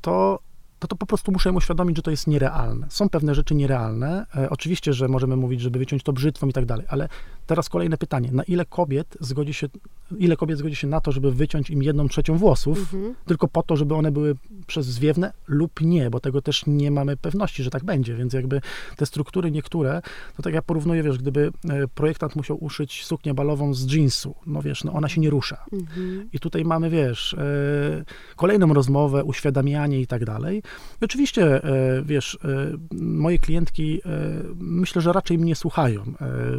[0.00, 0.38] to
[0.82, 2.86] to to po prostu muszę im uświadomić, że to jest nierealne.
[2.90, 4.26] Są pewne rzeczy nierealne.
[4.36, 7.08] E, oczywiście, że możemy mówić, żeby wyciąć to brzytwą i tak dalej, ale
[7.46, 8.28] teraz kolejne pytanie.
[8.32, 9.68] Na ile kobiet zgodzi się,
[10.18, 13.14] ile kobiet zgodzi się na to, żeby wyciąć im jedną trzecią włosów, Mhm.
[13.26, 14.34] tylko po to, żeby one były
[14.66, 18.60] przez zwiewne lub nie, bo tego też nie mamy pewności, że tak będzie, więc jakby
[18.96, 20.02] te struktury niektóre,
[20.36, 24.62] to tak ja porównuję, wiesz, gdyby e, projektant musiał uszyć suknię balową z jeansu, no
[24.62, 25.64] wiesz, no ona się nie rusza.
[25.72, 26.28] Mhm.
[26.32, 28.04] I tutaj mamy, wiesz, e,
[28.36, 30.62] kolejną rozmowę, uświadamianie i tak dalej.
[31.00, 32.48] Oczywiście, e, wiesz, e,
[32.96, 34.08] moje klientki e,
[34.54, 36.02] myślę, że raczej mnie słuchają,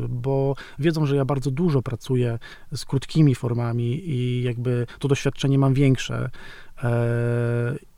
[0.09, 2.39] bo wiedzą, że ja bardzo dużo pracuję
[2.73, 6.29] z krótkimi formami i jakby to doświadczenie mam większe.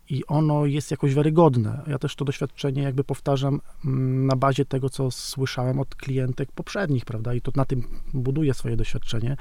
[0.09, 1.81] I ono jest jakoś wiarygodne.
[1.87, 7.05] Ja też to doświadczenie jakby powtarzam mm, na bazie tego, co słyszałem od klientek poprzednich,
[7.05, 7.33] prawda?
[7.33, 9.37] I to na tym buduję swoje doświadczenie,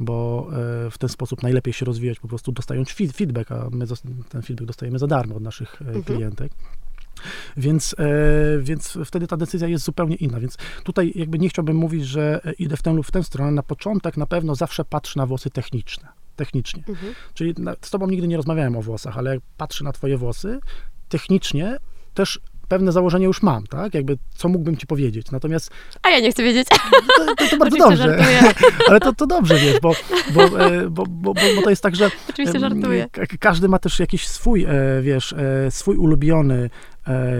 [0.00, 0.48] bo
[0.86, 3.86] e, w ten sposób najlepiej się rozwijać, po prostu dostając feed- feedback, a my
[4.28, 6.04] ten feedback dostajemy za darmo od naszych e, Mhm.
[6.04, 6.52] klientek.
[7.56, 8.04] Więc, e,
[8.62, 10.40] więc wtedy ta decyzja jest zupełnie inna.
[10.40, 13.50] Więc tutaj jakby nie chciałbym mówić, że idę w tę lub w tę stronę.
[13.52, 16.08] Na początek na pewno zawsze patrzę na włosy techniczne.
[16.44, 16.82] Technicznie.
[16.88, 17.14] Mhm.
[17.34, 20.60] Czyli z tobą nigdy nie rozmawiałem o włosach, ale jak patrzę na twoje włosy,
[21.08, 21.76] technicznie
[22.14, 23.94] też pewne założenie już mam, tak?
[23.94, 25.30] Jakby co mógłbym ci powiedzieć.
[25.30, 25.70] Natomiast
[26.02, 26.68] A ja nie chcę wiedzieć.
[26.68, 27.96] to, to, to bardzo dobrze.
[27.96, 28.40] żartuję.
[28.88, 29.92] Ale to, to dobrze, wiesz, bo,
[30.34, 33.06] bo, e, bo, bo, bo, bo to jest tak, że Oczywiście żartuję.
[33.12, 34.68] ka- każdy ma też jakiś swój, e,
[35.02, 36.70] wiesz, e, swój ulubiony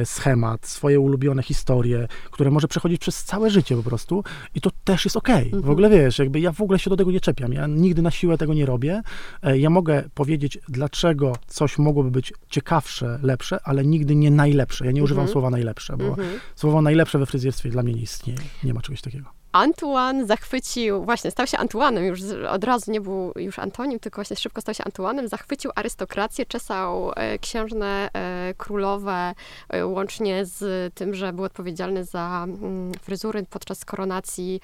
[0.04, 5.04] schemat, swoje ulubione historie, które może przechodzić przez całe życie po prostu i to też
[5.04, 5.50] jest okej.
[5.50, 5.72] W Mhm.
[5.72, 7.52] ogóle wiesz, jakby ja w ogóle się do tego nie czepiam.
[7.52, 9.02] Ja nigdy na siłę tego nie robię.
[9.42, 14.86] E, Ja mogę powiedzieć, dlaczego coś mogłoby być ciekawsze, lepsze, ale nigdy nie najlepsze.
[14.86, 15.32] Ja nie używam Mhm.
[15.32, 16.28] słowa najlepsze, bo Mhm.
[16.56, 18.38] słowo najlepsze we fryzjerstwie dla mnie nie istnieje.
[18.64, 19.41] Nie ma czegoś takiego.
[19.52, 24.36] Antoine zachwycił, właśnie stał się Antuanem, już od razu nie był już Antonim, tylko właśnie
[24.36, 29.34] szybko stał się Antuanem, zachwycił arystokrację, czesał e, księżne, e, królowe,
[29.68, 34.60] e, łącznie z tym, że był odpowiedzialny za mm, fryzury podczas koronacji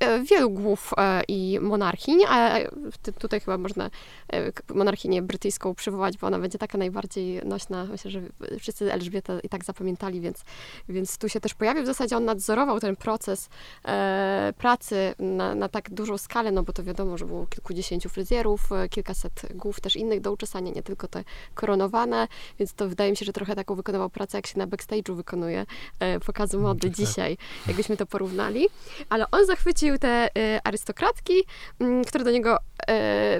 [0.00, 2.58] e, wielu głów e, i monarchiń, a
[3.02, 3.90] ty- tutaj chyba można
[4.32, 8.20] e, monarchinię brytyjską przywołać, bo ona będzie taka najbardziej nośna, myślę, że
[8.60, 10.44] wszyscy Elżbietę i tak zapamiętali, więc,
[10.88, 11.82] więc tu się też pojawił.
[11.82, 13.48] W zasadzie on nadzorował ten proces
[13.84, 14.15] e,
[14.56, 18.88] pracy na, na tak dużą skalę, no bo to wiadomo, że było kilkudziesięciu fryzjerów, e,
[18.88, 21.24] kilkaset głów też innych do uczesania, nie tylko te
[21.54, 25.14] koronowane, więc to wydaje mi się, że trochę taką wykonywał pracę, jak się na backstage'u
[25.14, 25.66] wykonuje
[26.00, 27.06] e, pokazu mody tak, tak.
[27.06, 28.68] dzisiaj, jakbyśmy to porównali.
[29.08, 31.44] Ale on zachwycił te e, arystokratki,
[31.80, 32.58] m, które do niego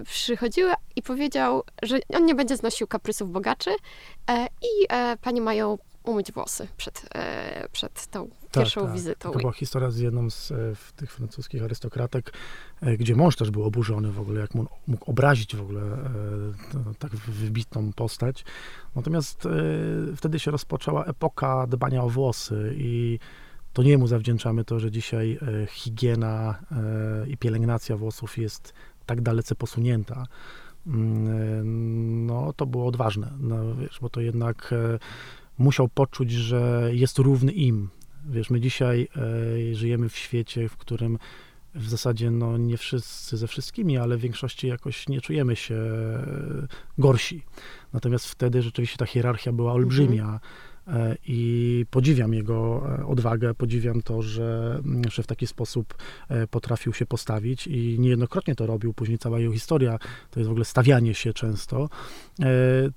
[0.04, 3.70] przychodziły i powiedział, że on nie będzie znosił kaprysów bogaczy
[4.62, 4.86] i
[5.22, 9.32] panie mają umyć włosy przed, e, przed tą pierwszą wizytą.
[9.32, 10.56] To była historia z jedną z e,
[10.96, 12.32] tych francuskich arystokratek,
[12.80, 16.94] e, gdzie mąż też był oburzony w ogóle, jak mógł, mógł obrazić w ogóle e,
[16.98, 18.44] tak wybitną postać.
[18.94, 19.50] Natomiast e,
[20.16, 23.18] wtedy się rozpoczęła epoka dbania o włosy i
[23.72, 26.58] to nie mu zawdzięczamy to, że dzisiaj e, higiena
[27.28, 28.72] i pielęgnacja włosów jest
[29.06, 30.26] tak dalece posunięta.
[30.86, 34.74] Mm, No, to było odważne, no, wiesz, bo to jednak
[35.58, 37.90] musiał poczuć, że jest równy im,
[38.28, 41.18] Wiesz, my dzisiaj e, żyjemy w świecie, w którym
[41.74, 46.66] w zasadzie no, nie wszyscy ze wszystkimi, ale w większości jakoś nie czujemy się e,
[46.98, 47.42] gorsi.
[47.92, 50.24] Natomiast wtedy rzeczywiście ta hierarchia była olbrzymia.
[50.34, 50.40] e,
[51.26, 55.94] i podziwiam jego e, odwagę, podziwiam to, że, mm, że w taki sposób
[56.28, 58.94] e, potrafił się postawić i niejednokrotnie to robił.
[58.94, 59.98] Później cała jego historia
[60.30, 61.88] to jest w ogóle stawianie się często.
[62.42, 62.46] E,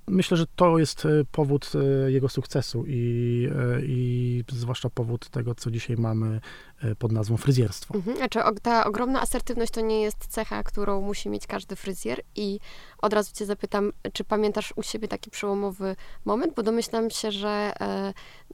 [0.08, 1.72] Myślę, że to jest e, powód
[2.06, 6.40] e, jego sukcesu i, e, i zwłaszcza powód tego, co dzisiaj mamy
[6.82, 7.94] e, pod nazwą fryzjerstwo.
[7.94, 8.16] Mhm.
[8.16, 12.60] Znaczy, o- ta ogromna asertywność to nie jest cecha, którą musi mieć każdy fryzjer i
[12.98, 17.72] od razu cię zapytam, czy pamiętasz u siebie taki przełomowy moment, bo domyślam się, że
[17.79, 17.79] e,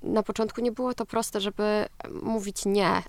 [0.02, 1.88] na początku nie było to proste, żeby e,
[2.22, 3.02] mówić nie, e,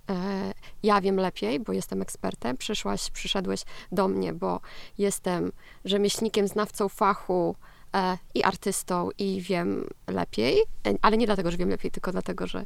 [0.84, 4.60] ja wiem lepiej, bo jestem ekspertem, przyszłaś, przyszedłeś do mnie, bo
[4.98, 5.52] jestem
[5.86, 7.56] rzemieślnikiem, znawcą fachu,
[7.96, 12.48] e, i artystą i wiem lepiej, e, ale nie dlatego, że wiem lepiej, tylko dlatego,
[12.48, 12.66] że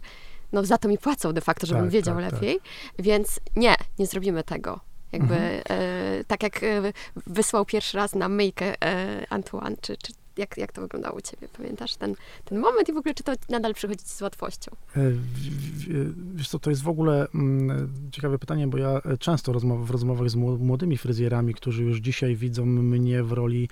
[0.51, 2.33] no, za to mi płacą de facto, żebym Tak, wiedział tak, tak.
[2.33, 2.59] lepiej.
[2.99, 4.79] Więc nie, nie zrobimy tego.
[5.11, 5.61] Jakby Mhm.
[5.69, 6.81] e, tak jak e,
[7.27, 11.48] wysłał pierwszy raz na myjkę e, Antoine, czy, czy jak, jak to wyglądało u ciebie?
[11.58, 12.15] Pamiętasz ten,
[12.46, 14.72] ten moment i w ogóle czy to nadal przychodzi ci z łatwością?
[14.96, 19.54] E, w- Wiesz co, to jest w ogóle mm, ciekawe pytanie, bo ja e, często
[19.54, 23.70] rozmow, w rozmowach z mło- młodymi fryzjerami, którzy już dzisiaj widzą mnie w roli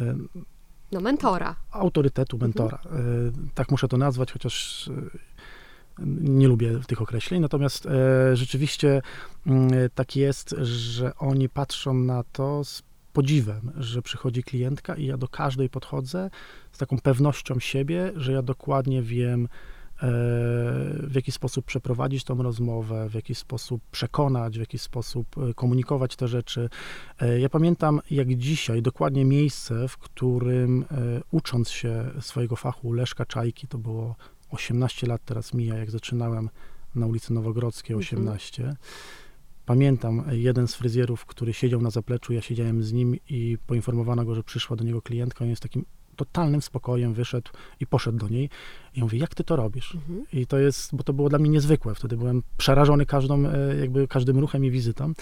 [0.00, 0.16] e,
[0.92, 1.56] No mentora.
[1.70, 2.78] autorytetu, mentora.
[2.84, 2.88] E,
[3.54, 4.92] Tak muszę to nazwać, chociaż e,
[6.20, 7.40] nie lubię tych określeń.
[7.40, 9.02] Natomiast e, rzeczywiście
[9.46, 15.16] mm, tak jest, że oni patrzą na to z podziwem, że przychodzi klientka i ja
[15.16, 16.30] do każdej podchodzę
[16.72, 19.48] z taką pewnością siebie, że ja dokładnie wiem, e,
[20.92, 26.16] w jaki sposób przeprowadzić tą rozmowę, w jaki sposób przekonać, w jaki sposób e, komunikować
[26.16, 26.68] te rzeczy.
[27.38, 30.84] Ja pamiętam jak dzisiaj dokładnie miejsce, w którym
[31.30, 34.16] ucząc się swojego fachu Leszka Czajki, to było
[34.50, 36.50] 18 lat teraz mija, jak zaczynałem
[36.94, 38.62] na ulicy Nowogrodzkiej 18.
[38.62, 38.76] Mhm.
[39.70, 44.34] Pamiętam jeden z fryzjerów, który siedział na zapleczu, ja siedziałem z nim i poinformowano go,
[44.34, 45.84] że przyszła do niego klientka, on jest takim
[46.16, 48.44] totalnym spokojem wyszedł i poszedł do niej.
[48.94, 49.94] I ja mówię, jak ty to robisz?
[49.94, 50.24] Mhm.
[50.32, 51.94] I to jest, bo to było dla mnie niezwykłe.
[51.94, 55.12] Wtedy byłem przerażony każdą, e, jakby każdym ruchem i wizytą.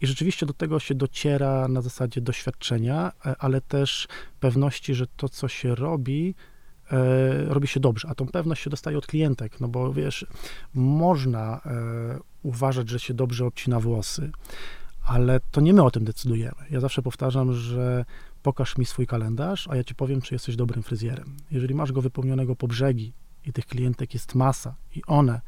[0.00, 4.08] I rzeczywiście do tego się dociera na zasadzie doświadczenia, e, ale też
[4.40, 6.34] pewności, że to, co się robi,
[6.90, 10.26] e, robi się dobrze, a tą pewność się dostaje od klientek, no bo wiesz,
[10.74, 14.30] można e, uważać, że się dobrze obcina włosy,
[15.04, 16.64] ale to nie my o tym decydujemy.
[16.70, 18.04] Ja zawsze powtarzam, że
[18.42, 21.36] pokaż mi swój kalendarz, a ja ci powiem, czy jesteś dobrym fryzjerem.
[21.50, 23.12] Jeżeli masz go wypełnionego po brzegi
[23.46, 25.40] i tych klientek jest masa i one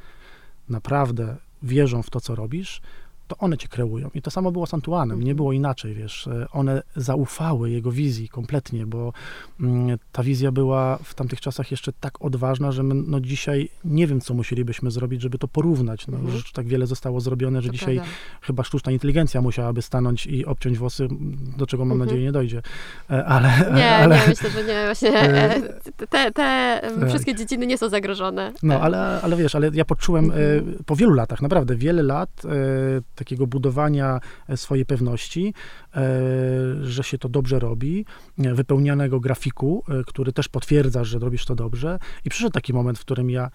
[0.69, 2.81] naprawdę wierzą w to, co robisz,
[3.27, 4.11] to one cię kreują.
[4.15, 6.27] I to samo było z Antuanem, nie było inaczej, wiesz.
[6.27, 9.13] E, one zaufały jego wizji kompletnie, bo
[9.61, 14.07] mm, ta wizja była w tamtych czasach jeszcze tak odważna, że my no dzisiaj nie
[14.07, 16.07] wiem, co musielibyśmy zrobić, żeby to porównać.
[16.07, 16.35] No, mhm.
[16.35, 18.15] Już tak wiele zostało zrobione, że to dzisiaj prawda.
[18.41, 21.09] chyba sztuczna inteligencja musiałaby stanąć i obciąć włosy,
[21.57, 22.09] do czego mam mhm.
[22.09, 22.63] nadzieję nie dojdzie.
[23.11, 24.85] E, ale, nie, ale, nie, myślę, że nie.
[24.85, 25.61] Właśnie e,
[26.07, 27.09] te, te tak.
[27.09, 28.53] wszystkie dziedziny nie są zagrożone.
[28.63, 30.85] No, ale, ale wiesz, ale ja poczułem mhm.
[30.87, 32.31] po wielu latach, naprawdę wiele lat
[33.17, 35.55] takiego budowania e, swojej pewności,
[35.95, 36.03] e,
[36.83, 38.05] że się to dobrze robi,
[38.39, 41.99] e, wypełnianego grafiku, który też potwierdza, że robisz to dobrze.
[42.25, 43.51] I przyszedł taki moment, w którym ja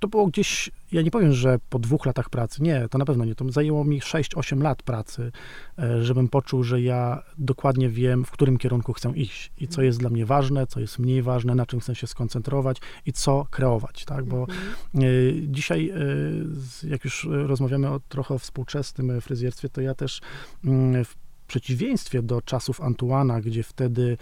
[0.00, 3.24] to było gdzieś, ja nie powiem, że po dwóch latach pracy, nie, to na pewno
[3.24, 5.32] nie, to zajęło mi 6-8 lat pracy,
[5.78, 9.98] e, żebym poczuł, że ja dokładnie wiem, w którym kierunku chcę iść i co jest
[9.98, 14.04] dla mnie ważne, co jest mniej ważne, na czym chcę się skoncentrować i co kreować,
[14.04, 14.58] tak, bo mhm.
[14.94, 15.08] E,
[15.42, 20.20] dzisiaj, e, jak już rozmawiamy o, trochę o współczesnym fryzjerstwie, to ja też
[20.64, 21.14] mm, w
[21.50, 24.18] przeciwieństwie do czasów Antuana, gdzie wtedy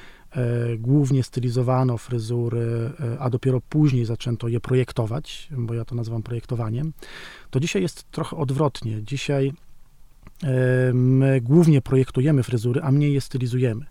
[0.78, 6.92] głównie stylizowano fryzury, e, a dopiero później zaczęto je projektować, bo ja to nazywam projektowaniem,
[7.50, 9.02] to dzisiaj jest trochę odwrotnie.
[9.02, 9.52] Dzisiaj
[10.44, 13.86] e, my głównie projektujemy fryzury, a mniej je stylizujemy.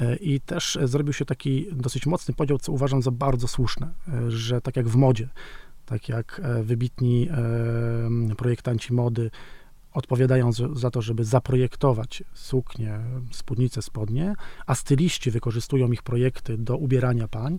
[0.00, 4.30] E, I też zrobił się taki dosyć mocny podział, co uważam za bardzo słuszne, e,
[4.30, 5.28] że tak jak w modzie,
[5.86, 7.28] tak jak e, wybitni
[8.36, 9.30] projektanci mody
[9.92, 12.98] odpowiadają za to, żeby zaprojektować suknie,
[13.30, 14.34] spódnice, spodnie,
[14.66, 17.58] a styliści wykorzystują ich projekty do ubierania pań,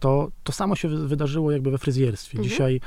[0.00, 2.38] to to samo się wydarzyło jakby we fryzjerstwie.
[2.38, 2.48] Mhm.
[2.48, 2.80] Dzisiaj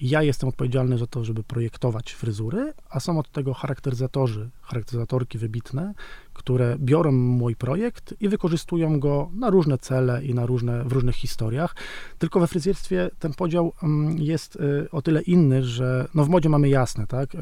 [0.00, 5.94] ja jestem odpowiedzialny za to, żeby projektować fryzury, a są od tego charakteryzatorzy, charakteryzatorki wybitne,
[6.40, 11.16] które biorą mój projekt i wykorzystują go na różne cele i na różne, w różnych
[11.16, 11.76] historiach.
[12.18, 16.48] Tylko we fryzjerstwie ten podział mm, jest y, o tyle inny, że no w modzie
[16.48, 17.34] mamy jasne, tak?
[17.34, 17.38] Y,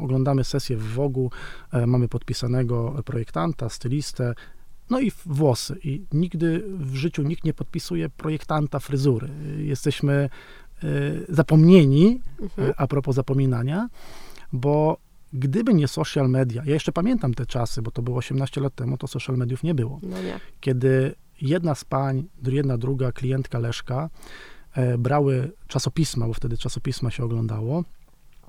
[0.00, 1.30] oglądamy sesję w Wogu,
[1.74, 4.34] y, mamy podpisanego projektanta, stylistę,
[4.90, 5.76] no i włosy.
[5.84, 9.28] I nigdy w życiu nikt nie podpisuje projektanta fryzury.
[9.58, 10.28] Jesteśmy
[11.28, 12.72] zapomnieni, mhm.
[12.76, 13.88] a propos zapominania,
[14.52, 14.98] bo
[15.34, 18.96] Gdyby nie social media, ja jeszcze pamiętam te czasy, bo to było 18 lat temu,
[18.96, 20.00] to social mediów nie było.
[20.02, 20.40] No nie.
[20.60, 24.10] Kiedy jedna z pań, jedna, druga klientka Leszka
[24.74, 27.84] e, brały czasopisma, bo wtedy czasopisma się oglądało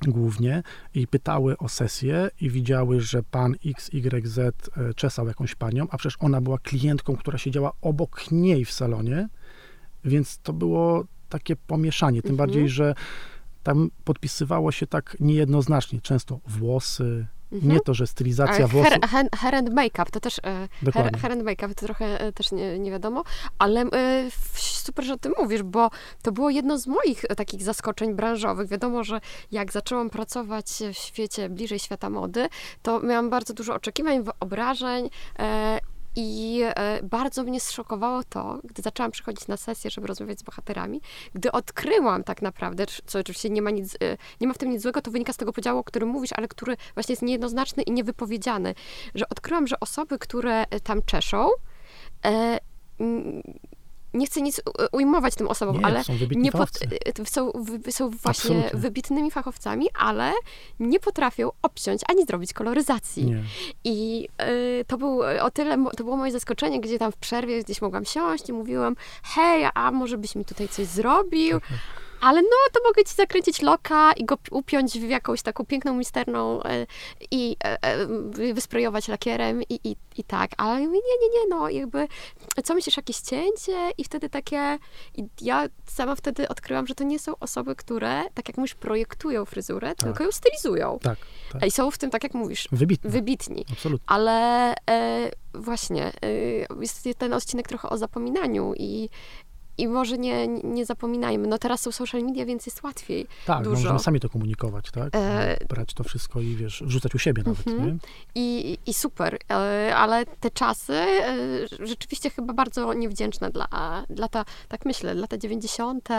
[0.01, 4.53] głównie i pytały o sesję i widziały, że pan XYZ e,
[4.95, 9.29] czesał jakąś panią, a przecież ona była klientką, która siedziała obok niej w salonie,
[10.05, 12.47] więc to było takie pomieszanie, tym mhm.
[12.47, 12.95] bardziej, że
[13.65, 17.73] tam podpisywało się tak niejednoznacznie, często włosy, mhm.
[17.73, 18.93] nie to, że stylizacja włosów.
[19.12, 22.51] Hair, hair and make-up, to też, e, hair, hair and make-up to trochę e, też
[22.51, 23.23] nie, nie wiadomo,
[23.60, 25.89] ale e, super, że o tym mówisz, bo
[26.21, 28.69] to było jedno z moich takich zaskoczeń branżowych.
[28.69, 32.47] Wiadomo, że jak zaczęłam pracować w świecie, bliżej świata mody,
[32.82, 35.10] to miałam bardzo dużo oczekiwań, wyobrażeń
[36.15, 41.01] i e, bardzo mnie zszokowało to, gdy zaczęłam przychodzić na sesję, żeby rozmawiać z bohaterami,
[41.34, 44.82] gdy odkryłam tak naprawdę, co oczywiście nie ma, nic, e, nie ma w tym nic
[44.82, 47.91] złego, to wynika z tego podziału, o którym mówisz, ale który właśnie jest niejednoznaczny i
[47.91, 48.75] niewypowiedziany,
[49.15, 51.49] że odkryłam, że osoby, które e, tam czeszą,
[54.15, 56.69] nie chcę nic ujmować tym osobom, nie, ale są, nie pot,
[57.28, 57.51] są,
[57.89, 58.80] są właśnie Absolutnie.
[58.80, 60.34] wybitnymi fachowcami, ale
[60.80, 63.25] nie potrafią obciąć ani zrobić koloryzacji.
[63.25, 63.43] Nie.
[63.84, 64.28] I
[64.82, 68.06] y, to był o tyle, to było moje zaskoczenie, gdzie tam w przerwie gdzieś mogłam
[68.06, 71.59] siąść i mówiłam, hej, a może byś mi tutaj coś zrobił?
[71.59, 72.05] Tak, tak.
[72.26, 76.63] Ale no, to mogę ci zakręcić loka i go upiąć w jakąś taką piękną, misterną
[76.63, 76.88] e,
[77.32, 80.51] i e, e, wysprejować lakierem i, i, i tak.
[80.57, 82.07] Ale ja mówię, nie, nie, nie, no jakby,
[82.63, 83.91] co myślisz, jakieś cięcie?
[83.97, 84.78] I wtedy takie,
[85.15, 89.45] i ja sama wtedy odkryłam, że to nie są osoby, które, tak jak mówisz, projektują
[89.45, 89.97] fryzurę, tak.
[89.97, 90.99] tylko ją stylizują.
[91.01, 91.17] Tak,
[91.51, 91.65] tak.
[91.65, 93.11] I są w tym, tak jak mówisz, wybitni.
[93.11, 93.65] wybitni.
[93.71, 94.05] Absolutnie.
[94.07, 99.09] Ale e, właśnie, e, jest ten odcinek trochę o zapominaniu i,
[99.78, 101.47] i może nie, nie zapominajmy.
[101.47, 103.28] No teraz są social media, więc jest łatwiej.
[103.45, 103.76] Tak, dużo.
[103.76, 105.09] możemy sami to komunikować, tak?
[105.15, 105.57] E...
[105.69, 107.86] Brać to wszystko i wiesz, wrzucać u siebie nawet, mm -hmm.
[107.86, 107.97] nie?
[108.36, 111.38] I, I super, e, ale te czasy e,
[111.80, 113.67] rzeczywiście chyba bardzo niewdzięczne dla,
[114.09, 116.09] dla ta, tak myślę, lata 90.,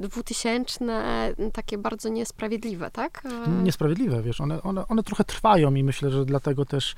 [0.00, 3.22] 2000, takie bardzo niesprawiedliwe, tak?
[3.62, 6.94] Niesprawiedliwe, wiesz, one, one, one trochę trwają i myślę, że dlatego też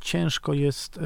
[0.00, 1.00] ciężko jest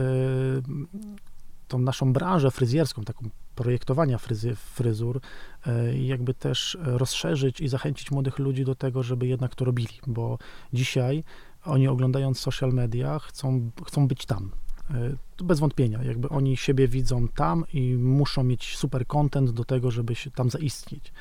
[1.71, 5.21] tą naszą branżę fryzjerską, taką projektowania fryzy, fryzur,
[5.67, 10.39] e, jakby też rozszerzyć i zachęcić młodych ludzi do tego, żeby jednak to robili, bo
[10.73, 11.25] dzisiaj
[11.65, 14.51] oni oglądając social media chcą, chcą być tam.
[14.91, 19.91] E, bez wątpienia, jakby oni siebie widzą tam i muszą mieć super content do tego,
[19.91, 21.13] żeby się tam zaistnieć.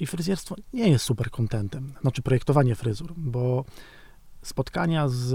[0.00, 3.64] I fryzjerstwo nie jest super contentem, znaczy projektowanie fryzur, bo
[4.42, 5.32] spotkania z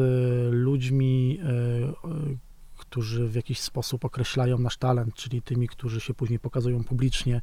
[0.54, 2.49] ludźmi, e,
[2.90, 7.42] którzy w jakiś sposób określają nasz talent, czyli tymi, którzy się później pokazują publicznie.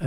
[0.00, 0.06] E,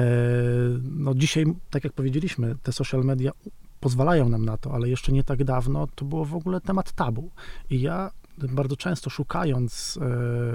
[0.83, 3.31] no dzisiaj, tak jak powiedzieliśmy, te social media
[3.79, 7.31] pozwalają nam na to, ale jeszcze nie tak dawno to było w ogóle temat tabu.
[7.69, 10.01] I ja bardzo często szukając e,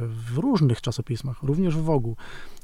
[0.07, 2.17] w różnych czasopismach, również w Wogu,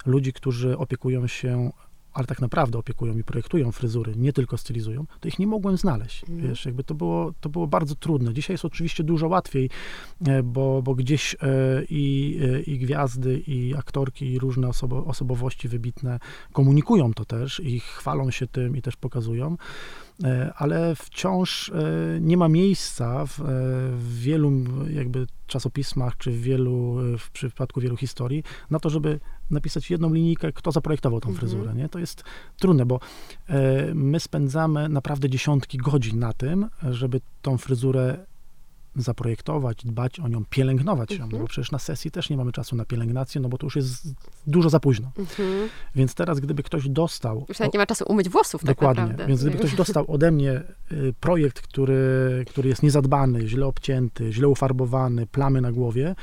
[0.07, 1.71] ludzi, którzy opiekują się
[2.19, 6.29] ale tak naprawdę opiekują i projektują fryzury, nie tylko stylizują, to ich nie mogłem znaleźć.
[6.29, 6.49] Mm.
[6.49, 8.35] Wiesz, jakby to było, to było bardzo trudne.
[8.35, 9.71] Dzisiaj jest oczywiście dużo łatwiej,
[10.27, 11.39] e, bo, bo gdzieś e,
[11.91, 16.19] i, e, i gwiazdy, i aktorki, i różne osobo, osobowości wybitne
[16.53, 19.57] komunikują to też i chwalą się tym i też pokazują.
[20.25, 21.75] E, ale wciąż e,
[22.21, 23.45] nie ma miejsca w, e,
[23.93, 24.53] w wielu
[24.91, 30.53] jakby czasopismach, czy w wielu, w przypadku wielu historii, na to, żeby napisać jedną linijkę,
[30.53, 31.41] kto zaprojektował tą mhm.
[31.41, 31.89] fryzurę, nie?
[31.89, 32.25] To jest
[32.59, 33.01] trudne, bo
[33.95, 38.27] my spędzamy naprawdę dziesiątki godzin na tym, żeby tą fryzurę
[39.03, 41.47] zaprojektować, dbać o nią, pielęgnować ją, no bo mhm.
[41.47, 44.15] przecież na sesji też nie mamy czasu na pielęgnację, no bo to już jest
[44.47, 45.11] dużo za późno.
[45.19, 45.69] Mhm.
[45.95, 47.47] Więc teraz, gdyby ktoś dostał...
[47.49, 49.03] Już nawet nie ma czasu umyć włosów tak Dokładnie.
[49.03, 49.27] Naprawdę.
[49.27, 54.49] Więc gdyby ktoś dostał ode mnie y, projekt, który, który jest niezadbany, źle obcięty, źle
[54.49, 56.15] ufarbowany, plamy na głowie,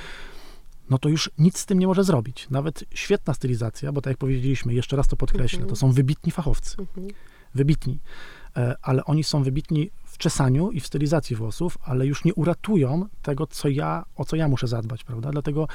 [0.90, 2.48] no to już nic z tym nie może zrobić.
[2.50, 5.70] Nawet świetna stylizacja, bo tak jak powiedzieliśmy, jeszcze raz to podkreślę, mhm.
[5.70, 6.78] to są wybitni fachowcy.
[7.56, 8.00] Wybitni.
[8.58, 13.06] E, ale oni są wybitni w czesaniu i w stylizacji włosów, ale już nie uratują
[13.22, 15.32] tego, co ja, o co ja muszę zadbać, prawda?
[15.32, 15.68] Dlatego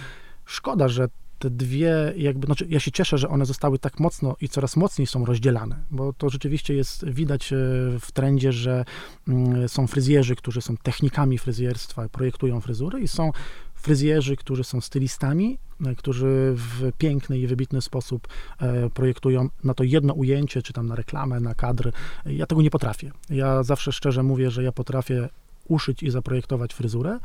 [0.45, 1.09] szkoda, że
[1.39, 5.07] te dwie, jakby, znaczy ja się cieszę, że one zostały tak mocno i coraz mocniej
[5.07, 7.57] są rozdzielane, bo to rzeczywiście jest widać e,
[8.01, 8.85] w trendzie, że
[9.28, 13.33] mm, są fryzjerzy, którzy są technikami fryzjerstwa, projektują fryzury i są
[13.81, 18.28] fryzjerzy, którzy są stylistami, e, którzy w piękny i wybitny sposób
[18.61, 21.93] e, projektują na to jedno ujęcie, czy tam na reklamę, na kadr.
[22.26, 23.11] Ja tego nie potrafię.
[23.31, 25.28] Ja zawsze szczerze mówię, że ja potrafię
[25.68, 27.18] uszyć i zaprojektować fryzurę,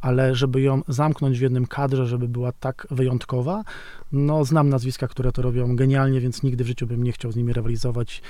[0.00, 3.64] ale żeby ją zamknąć w jednym kadrze, żeby była tak wyjątkowa,
[4.12, 7.36] no znam nazwiska, które to robią genialnie, więc nigdy w życiu bym nie chciał z
[7.36, 8.22] nimi rywalizować,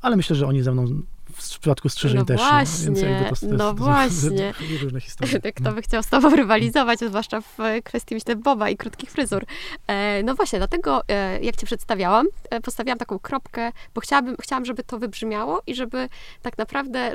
[0.00, 1.02] ale myślę, że oni ze mną
[1.36, 2.40] w przypadku strzyżeń no też.
[2.40, 4.54] Właśnie, no, to, to, to, no właśnie.
[4.82, 5.52] różne historie.
[5.60, 9.44] Kto by chciał z tobą rywalizować, zwłaszcza w kwestii, myślę, boba i krótkich fryzur.
[9.86, 14.64] E, no właśnie, dlatego e, jak cię przedstawiałam, e, postawiłam taką kropkę, bo chciałabym, chciałam,
[14.64, 16.08] żeby to wybrzmiało i żeby
[16.42, 17.12] tak naprawdę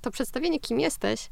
[0.00, 1.30] to przedstawienie, kim jesteś,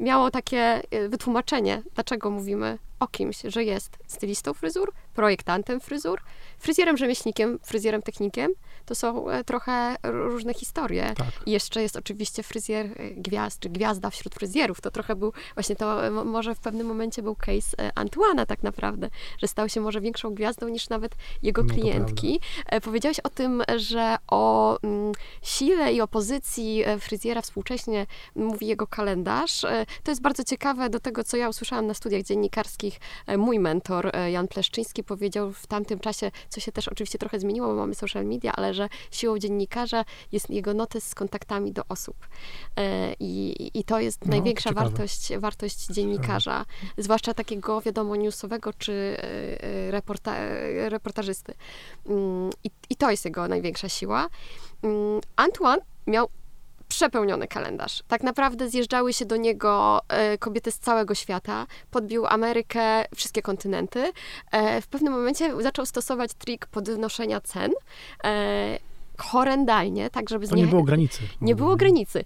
[0.00, 6.20] miało takie wytłumaczenie, dlaczego mówimy o kimś, że jest stylistą fryzur, projektantem fryzur,
[6.58, 8.52] fryzjerem rzemieślnikiem, fryzjerem technikiem,
[8.86, 11.14] to są e, trochę różne historie.
[11.16, 11.28] Tak.
[11.46, 14.80] I jeszcze jest oczywiście fryzjer e, gwiazd, czy gwiazda wśród fryzjerów.
[14.80, 19.10] To trochę był, właśnie to może w pewnym momencie był case e, Antuana tak naprawdę,
[19.38, 21.12] że stał się może większą gwiazdą niż nawet
[21.42, 22.40] jego no klientki.
[22.82, 25.12] Powiedziałeś o tym, że o mm,
[25.42, 29.60] sile i opozycji fryzjera współcześnie mówi jego kalendarz.
[30.02, 33.00] To jest bardzo ciekawe do tego, co ja usłyszałam na studiach dziennikarskich.
[33.38, 37.74] Mój mentor Jan Pleszczyński powiedział w tamtym czasie, co się też oczywiście trochę zmieniło, bo
[37.74, 42.16] mamy social media, ale że siłą dziennikarza jest jego notes z kontaktami do osób.
[42.76, 46.64] E, I, i to jest no, największa wartość, wartość dziennikarza,
[46.98, 50.36] zwłaszcza takiego, wiadomo, newsowego czy e, e, reporta,
[50.88, 51.54] reportażysty.
[52.06, 54.28] Mm, I, I to jest jego największa siła.
[54.82, 56.28] Mm, Antoine miał
[56.92, 58.02] przepełniony kalendarz.
[58.08, 61.66] Tak naprawdę zjeżdżały się do niego e, kobiety z całego świata.
[61.90, 64.12] Podbił Amerykę, wszystkie kontynenty.
[64.50, 67.72] E, w pewnym momencie zaczął stosować trik podnoszenia cen.
[69.18, 70.48] Horrendalnie, tak żeby...
[70.48, 71.22] To nie było granicy.
[71.40, 72.24] Nie było granicy.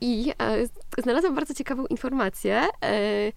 [0.00, 2.62] I e, znalazłam bardzo ciekawą informację.
[2.82, 3.32] E,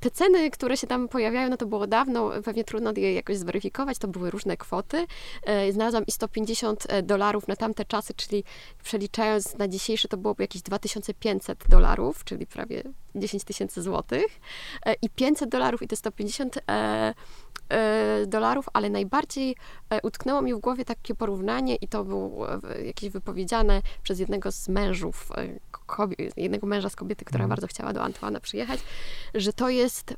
[0.00, 3.98] te ceny, które się tam pojawiają, no to było dawno, pewnie trudno je jakoś zweryfikować,
[3.98, 5.06] to były różne kwoty.
[5.42, 8.44] E, znalazłam i 150 e, dolarów na tamte czasy, czyli
[8.82, 12.82] przeliczając na dzisiejszy to byłoby jakieś 2500 dolarów, czyli prawie
[13.14, 14.40] 10 tysięcy złotych.
[15.02, 17.14] I 500 dolarów i te 150 E,
[18.26, 19.56] dolarów, ale najbardziej
[19.90, 24.52] e, utknęło mi w głowie takie porównanie i to było e, jakieś wypowiedziane przez jednego
[24.52, 25.28] z mężów,
[26.36, 27.48] jednego męża z kobiety, która mhm.
[27.48, 28.80] bardzo chciała do Antoana przyjechać,
[29.34, 30.14] że to jest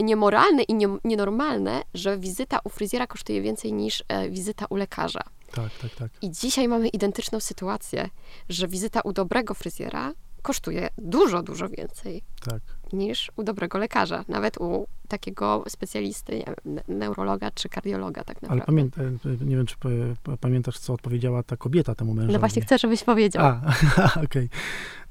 [0.00, 5.22] niemoralne i nie, nienormalne, że wizyta u fryzjera kosztuje więcej niż wizyta u lekarza.
[5.52, 6.10] Tak, tak, tak.
[6.22, 8.08] I dzisiaj mamy identyczną sytuację,
[8.48, 12.62] że wizyta u dobrego fryzjera kosztuje dużo, dużo więcej tak.
[12.92, 16.42] Niż u dobrego lekarza, nawet u takiego specjalisty,
[16.88, 18.52] neurologa czy kardiologa tak naprawdę.
[18.52, 19.02] Ale pamięta,
[19.40, 19.76] nie wiem, czy
[20.40, 22.32] pamiętasz, co odpowiedziała ta kobieta temu mężowi?
[22.32, 23.46] No właśnie chcę, żebyś powiedział.
[23.46, 23.60] A,
[24.24, 24.48] okej.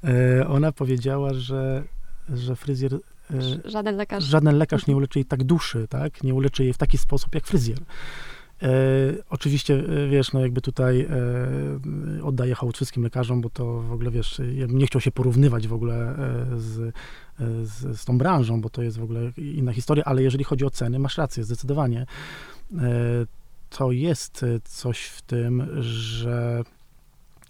[0.02, 0.14] Okay.
[0.14, 1.84] E, ona powiedziała, że,
[2.28, 2.94] że fryzjer...
[2.94, 3.00] E,
[3.64, 4.24] żaden lekarz.
[4.24, 6.22] Żaden lekarz nie uleczy jej tak duszy, tak?
[6.22, 7.78] Nie uleczy jej w taki sposób jak fryzjer.
[8.62, 8.68] E,
[9.30, 14.10] oczywiście, e, wiesz, no jakby tutaj e, oddaję hołd wszystkim lekarzom, bo to w ogóle,
[14.10, 16.94] wiesz, ja bym nie chciał się porównywać w ogóle e, z,
[17.62, 20.70] z, z tą branżą, bo to jest w ogóle inna historia, ale jeżeli chodzi o
[20.70, 22.06] ceny, masz rację, zdecydowanie.
[22.72, 22.76] E,
[23.70, 26.62] to jest coś w tym, że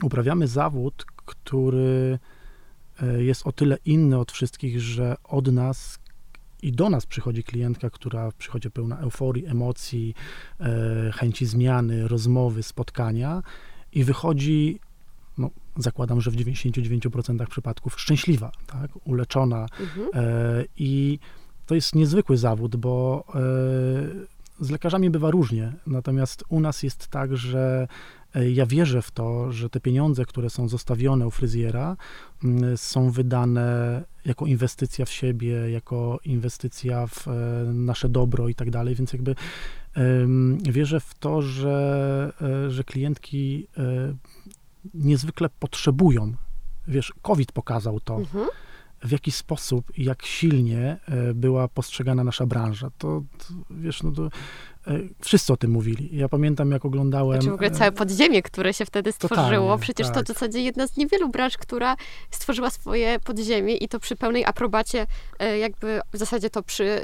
[0.02, 2.18] uprawiamy zawód, który
[3.02, 5.98] e, jest o tyle inny od wszystkich, że od nas
[6.62, 10.14] i do nas przychodzi klientka, która przychodzi pełna euforii, emocji,
[10.60, 13.42] e, chęci zmiany, rozmowy, spotkania
[13.92, 14.80] i wychodzi,
[15.38, 19.66] no, zakładam, że w 99% przypadków szczęśliwa, tak, uleczona.
[19.80, 20.08] Mhm.
[20.14, 21.18] E, I
[21.66, 23.40] to jest niezwykły zawód, bo e,
[24.60, 27.88] z lekarzami bywa różnie, natomiast u nas jest tak, że
[28.34, 31.96] ja wierzę w to, że te pieniądze, które są zostawione u fryzjera,
[32.44, 37.32] mm, są wydane jako inwestycja w siebie, jako inwestycja w e,
[37.72, 39.34] nasze dobro i tak dalej, więc jakby
[40.62, 43.68] wierzę w to, że, e, że klientki
[44.94, 46.32] niezwykle potrzebują.
[46.88, 48.16] Wiesz, COVID pokazał to.
[48.16, 48.48] Mhm
[49.04, 50.98] w jaki sposób i jak silnie
[51.34, 52.90] była postrzegana nasza branża.
[52.98, 54.30] To, to wiesz, no to
[54.77, 54.77] E,
[55.20, 56.08] wszyscy o tym mówili.
[56.12, 57.32] Ja pamiętam, jak oglądałem...
[57.32, 59.46] Znaczy w ogóle całe podziemie, które się wtedy stworzyło.
[59.48, 60.16] Totalnie, Przecież tak.
[60.16, 61.96] to w zasadzie jedna z niewielu branż, która
[62.30, 65.06] stworzyła swoje podziemie i to przy pełnej aprobacie,
[65.38, 67.00] e, jakby w zasadzie to przy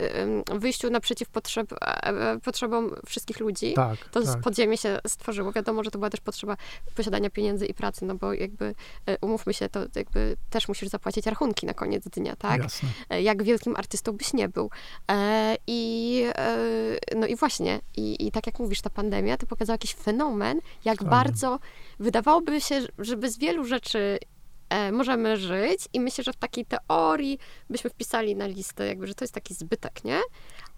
[0.55, 3.73] wyjściu naprzeciw potrzeb, e, potrzebom wszystkich ludzi.
[3.75, 4.41] Tak, to tak.
[4.41, 5.53] podziemie się stworzyło.
[5.53, 6.57] Wiadomo, że to była też potrzeba
[6.95, 8.75] posiadania pieniędzy i pracy, no bo jakby
[9.21, 12.63] umówmy się, to jakby też musisz zapłacić rachunki na koniec dnia, tak?
[12.63, 12.89] Jasne.
[13.23, 14.71] Jak wielkim artystą byś nie był.
[15.67, 16.25] I
[17.17, 20.99] no i właśnie, i, I tak jak mówisz, ta pandemia to pokazała jakiś fenomen, jak
[20.99, 21.09] tak.
[21.09, 21.59] bardzo
[21.99, 24.19] wydawałoby się, że bez wielu rzeczy
[24.69, 27.39] e, możemy żyć i myślę, że w takiej teorii
[27.71, 30.21] byśmy wpisali na listę, jakby, że to jest taki zbytek, nie?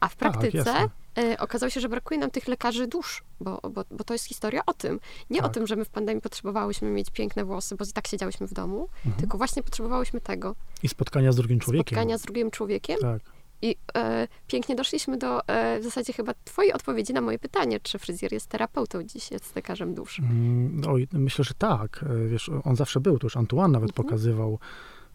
[0.00, 3.60] A w tak, praktyce tak, e, okazało się, że brakuje nam tych lekarzy dusz, bo,
[3.70, 5.00] bo, bo to jest historia o tym.
[5.30, 5.50] Nie tak.
[5.50, 8.52] o tym, że my w pandemii potrzebowałyśmy mieć piękne włosy, bo i tak siedziałyśmy w
[8.52, 9.14] domu, mhm.
[9.20, 10.54] tylko właśnie potrzebowałyśmy tego.
[10.82, 11.96] I spotkania z drugim człowiekiem.
[11.96, 12.98] Spotkania z drugim człowiekiem.
[13.00, 13.35] Tak.
[13.62, 17.98] I e, pięknie doszliśmy do e, w zasadzie chyba twojej odpowiedzi na moje pytanie, czy
[17.98, 20.22] fryzjer jest terapeutą dziś, jest lekarzem duszy.
[20.22, 22.04] Mm, oj, myślę, że tak.
[22.24, 24.06] E, wiesz, on zawsze był, to już Antoine nawet mhm.
[24.06, 24.58] pokazywał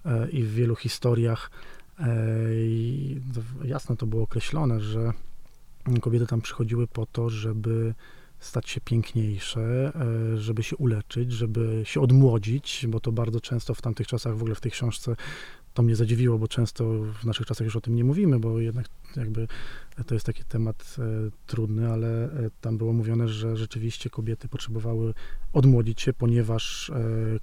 [0.05, 1.51] e, i w wielu historiach
[1.99, 2.05] e,
[2.53, 3.21] i
[3.63, 5.13] jasno to było określone, że
[6.01, 7.93] kobiety tam przychodziły po to, żeby
[8.41, 9.91] stać się piękniejsze,
[10.33, 14.41] e, żeby się uleczyć, żeby się odmłodzić, bo to bardzo często w tamtych czasach, w
[14.41, 15.15] ogóle w tej książce
[15.73, 16.85] to mnie zadziwiło, bo często
[17.21, 19.47] w naszych czasach już o tym nie mówimy, bo jednak jakby
[20.05, 21.03] to jest taki temat e,
[21.47, 22.29] trudny, ale e,
[22.61, 25.13] tam było mówione, że rzeczywiście kobiety potrzebowały
[25.53, 26.93] odmłodzić się, ponieważ e,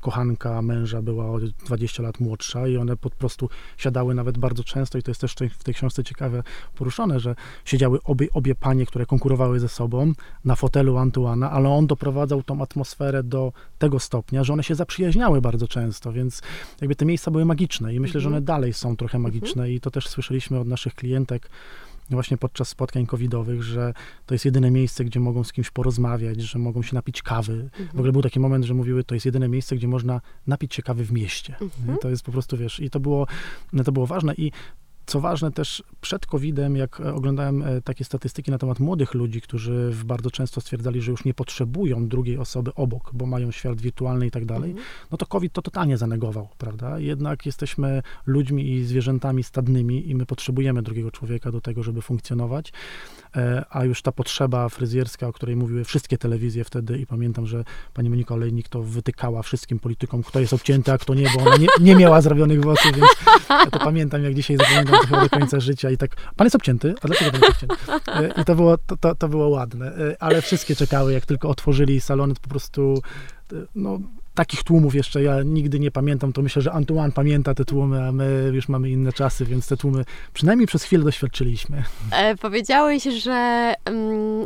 [0.00, 4.98] kochanka męża była o 20 lat młodsza i one po prostu siadały nawet bardzo często
[4.98, 6.42] i to jest też w tej książce ciekawe
[6.74, 10.12] poruszone, że siedziały obie, obie panie, które konkurowały ze sobą
[10.44, 15.40] na fotelu Antuana, ale on doprowadzał tą atmosferę do tego stopnia, że one się zaprzyjaźniały
[15.40, 16.42] bardzo często, więc
[16.80, 18.44] jakby te miejsca były magiczne i myślę, że one mhm.
[18.44, 19.34] dalej są trochę mhm.
[19.34, 21.50] magiczne i to też słyszeliśmy od naszych klientek,
[22.10, 23.94] właśnie podczas spotkań covidowych, że
[24.26, 27.52] to jest jedyne miejsce, gdzie mogą z kimś porozmawiać, że mogą się napić kawy.
[27.52, 27.88] Mhm.
[27.88, 30.82] W ogóle był taki moment, że mówiły, to jest jedyne miejsce, gdzie można napić się
[30.82, 31.56] kawy w mieście.
[31.60, 31.98] Mhm.
[31.98, 33.26] To jest po prostu, wiesz, i to było,
[33.84, 34.52] to było ważne i
[35.08, 40.30] co ważne, też przed COVID-em, jak oglądałem takie statystyki na temat młodych ludzi, którzy bardzo
[40.30, 44.44] często stwierdzali, że już nie potrzebują drugiej osoby obok, bo mają świat wirtualny i tak
[44.44, 44.88] dalej, mhm.
[45.10, 46.98] no to COVID to totalnie zanegował, prawda?
[46.98, 52.72] Jednak jesteśmy ludźmi i zwierzętami stadnymi i my potrzebujemy drugiego człowieka do tego, żeby funkcjonować,
[53.70, 58.10] a już ta potrzeba fryzjerska, o której mówiły wszystkie telewizje wtedy i pamiętam, że pani
[58.10, 61.66] Monika Olejnik to wytykała wszystkim politykom, kto jest obcięty, a kto nie, bo ona nie,
[61.80, 63.10] nie miała zrobionych włosów, więc
[63.50, 66.94] ja to pamiętam, jak dzisiaj zapamiętam chyba do końca życia i tak, pan jest obcięty?
[67.02, 67.76] A dlaczego pan jest obcięty?
[68.06, 71.48] E, I to było, to, to, to było ładne, e, ale wszystkie czekały, jak tylko
[71.48, 73.02] otworzyli salony, to po prostu
[73.52, 73.98] e, no,
[74.38, 78.12] takich tłumów jeszcze ja nigdy nie pamiętam, to myślę, że Antoine pamięta te tłumy, a
[78.12, 81.84] my już mamy inne czasy, więc te tłumy przynajmniej przez chwilę doświadczyliśmy.
[82.10, 84.44] E, powiedziałeś, że mm,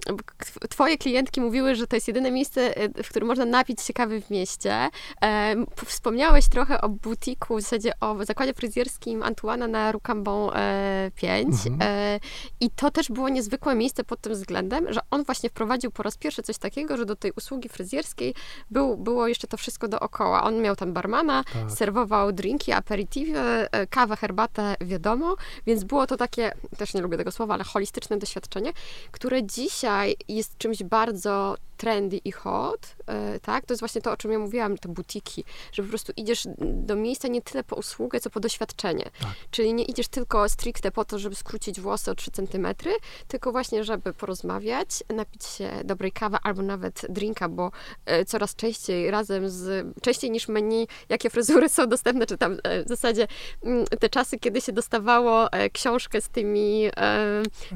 [0.69, 4.23] twoje klientki mówiły, że to jest jedyne miejsce, e, w którym można napić się kawy
[4.23, 4.89] w mieście.
[5.23, 11.49] E, wspomniałeś trochę o butiku, w zasadzie o zakładzie fryzjerskim Antoana na Rucambon e, 5
[11.67, 11.79] mhm.
[11.83, 12.21] E,
[12.61, 16.17] i to też było niezwykłe miejsce pod tym względem, że on właśnie wprowadził po raz
[16.17, 18.35] pierwszy coś takiego, że do tej usługi fryzjerskiej
[18.71, 20.43] był, było jeszcze to wszystko wszystko dookoła.
[20.43, 21.71] On miał tam barmana, tak.
[21.71, 27.31] serwował drinki, aperitivy, e, kawę, herbatę, wiadomo, więc było to takie, też nie lubię tego
[27.31, 28.73] słowa, ale holistyczne doświadczenie,
[29.11, 33.67] które dzisiaj jest czymś bardzo trendy i hot, e, tak?
[33.67, 36.97] To jest właśnie to, o czym ja mówiłam, te butiki, że po prostu idziesz do
[36.97, 39.05] miejsca nie tyle po usługę, co po doświadczenie.
[39.21, 39.31] Tak.
[39.51, 42.93] Czyli nie idziesz tylko stricte po to, żeby skrócić włosy o 3 centymetry,
[43.29, 47.71] tylko właśnie, żeby porozmawiać, napić się dobrej kawy albo nawet drinka, bo
[48.07, 52.85] e, coraz częściej razem z, częściej niż menu, jakie fryzury są dostępne, czy tam e,
[52.85, 53.27] w zasadzie
[53.65, 56.91] mm, te czasy, kiedy się dostawało książkę z tymi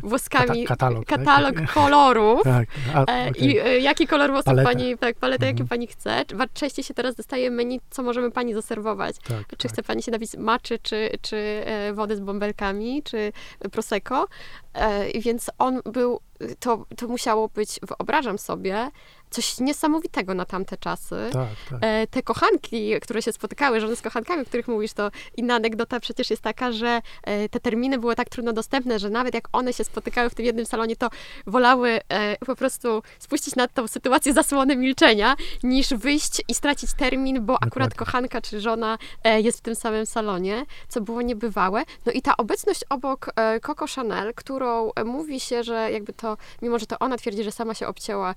[0.03, 1.73] włoskami, Kata katalog, katalog tak?
[1.81, 2.69] kolorów tak.
[2.95, 3.31] A, okay.
[3.39, 4.70] i jak jaki kolor włosów Paleta.
[4.70, 5.57] pani, tak, paletę, mhm.
[5.57, 6.24] jaki pani chce.
[6.55, 9.16] Częściej się teraz dostaje menu, co możemy pani zaserwować.
[9.28, 9.72] Tak, czy tak.
[9.72, 13.32] chce pani się napić maczy, czy, czy e, wody z bąbelkami, czy
[13.72, 14.26] prosecco.
[14.74, 16.20] E, więc on był,
[16.61, 18.90] to, to musiało być, wyobrażam sobie,
[19.37, 21.16] coś niesamowitego na tamte czasy.
[21.32, 21.78] Tak, tak.
[21.82, 26.01] E, te kochanki, które się spotykały, żony z kochankami, o których mówisz, to inna anegdota
[26.01, 29.72] przecież jest taka, że e, te terminy były tak trudno dostępne, że nawet jak one
[29.72, 31.11] się spotykały w tym jednym salonie, to
[31.47, 37.34] wolały e, po prostu spuścić na tą sytuację zasłony milczenia, niż wyjść i stracić termin,
[37.34, 37.68] bo Dokładnie.
[37.68, 38.99] akurat kochanka czy żona
[39.43, 41.82] jest w tym samym salonie, co było niebywałe.
[42.07, 43.30] No i ta obecność obok
[43.62, 47.74] Coco Chanel, którą mówi się, że jakby to, mimo że to ona twierdzi, że sama
[47.74, 48.34] się obcięła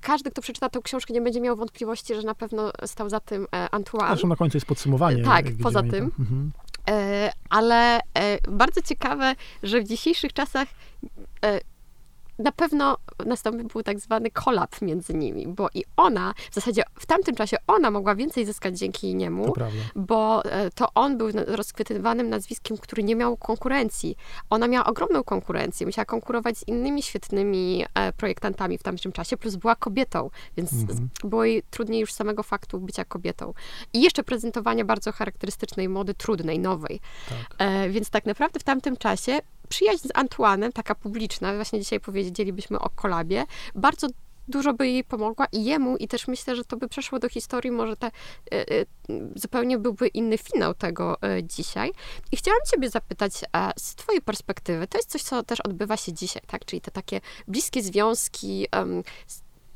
[0.00, 3.46] każdy, kto przeczyta tę książkę, nie będzie miał wątpliwości, że na pewno stał za tym
[3.54, 4.08] e, Antoine.
[4.08, 5.24] Zresztą na końcu jest podsumowanie.
[5.24, 6.04] Tak, poza tym.
[6.04, 6.52] Mhm.
[6.90, 10.68] E, ale e, bardzo ciekawe, że w dzisiejszych czasach
[12.42, 17.34] na pewno nastąpił tak zwany kolap między nimi, bo i ona, w zasadzie w tamtym
[17.34, 19.66] czasie ona mogła więcej zyskać dzięki niemu, to
[19.96, 24.16] bo e, to on był rozchwytywanym nazwiskiem, który nie miał konkurencji.
[24.50, 29.56] Ona miała ogromną konkurencję, musiała konkurować z innymi świetnymi e, projektantami w tamtym czasie, plus
[29.56, 31.08] była kobietą, więc mhm.
[31.24, 33.54] było jej trudniej już samego faktu bycia kobietą.
[33.92, 37.00] I jeszcze prezentowania bardzo charakterystycznej mody, trudnej, nowej.
[37.28, 37.56] Tak.
[37.58, 39.40] E, więc tak naprawdę w tamtym czasie
[39.72, 43.44] przyjaźń z Antoinem, taka publiczna, właśnie dzisiaj powiedzielibyśmy o kolabie,
[43.74, 44.06] bardzo
[44.48, 47.70] dużo by jej pomogła i jemu, i też myślę, że to by przeszło do historii,
[47.70, 48.10] może te, y,
[48.54, 48.86] y,
[49.34, 51.92] zupełnie byłby inny finał tego y, dzisiaj.
[52.32, 53.32] I chciałam ciebie zapytać,
[53.78, 56.64] z twojej perspektywy, to jest coś, co też odbywa się dzisiaj, tak?
[56.64, 58.66] Czyli te takie bliskie związki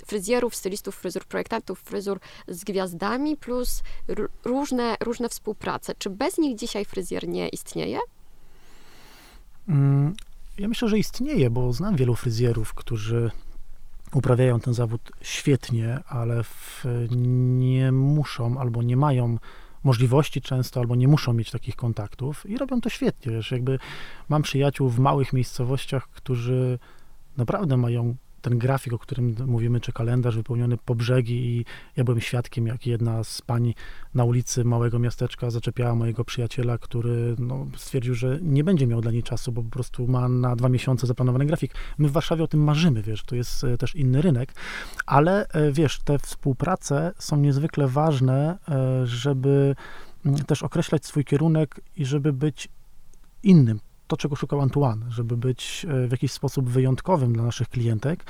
[0.07, 3.83] fryzjerów, stylistów fryzur, projektantów fryzur z gwiazdami, plus
[4.45, 5.95] różne, różne współprace.
[5.99, 7.99] Czy bez nich dzisiaj fryzjer nie istnieje?
[9.69, 10.15] Mm,
[10.59, 13.31] ja myślę, że istnieje, bo znam wielu fryzjerów, którzy
[14.13, 19.39] uprawiają ten zawód świetnie, ale w, nie muszą albo nie mają
[19.85, 23.33] możliwości często, albo nie muszą mieć takich kontaktów i robią to świetnie.
[23.33, 23.79] Wiesz, jakby
[24.29, 26.79] mam przyjaciół w małych miejscowościach, którzy
[27.37, 31.65] naprawdę mają ten grafik, o którym mówimy, czy kalendarz wypełniony po brzegi i
[31.97, 33.75] ja byłem świadkiem, jak jedna z pani
[34.15, 39.11] na ulicy małego miasteczka zaczepiała mojego przyjaciela, który no, stwierdził, że nie będzie miał dla
[39.11, 41.75] niej czasu, bo po prostu ma na dwa miesiące zaplanowany grafik.
[41.99, 44.53] My w Warszawie o tym marzymy, wiesz, to jest e, też inny rynek,
[45.07, 49.77] ale e, wiesz, te współprace są niezwykle ważne, e, żeby
[50.27, 52.69] mm, też określać swój kierunek i żeby być
[53.43, 58.25] innym to, czego szukał Antoine, żeby być e, w jakiś sposób wyjątkowym dla naszych klientek,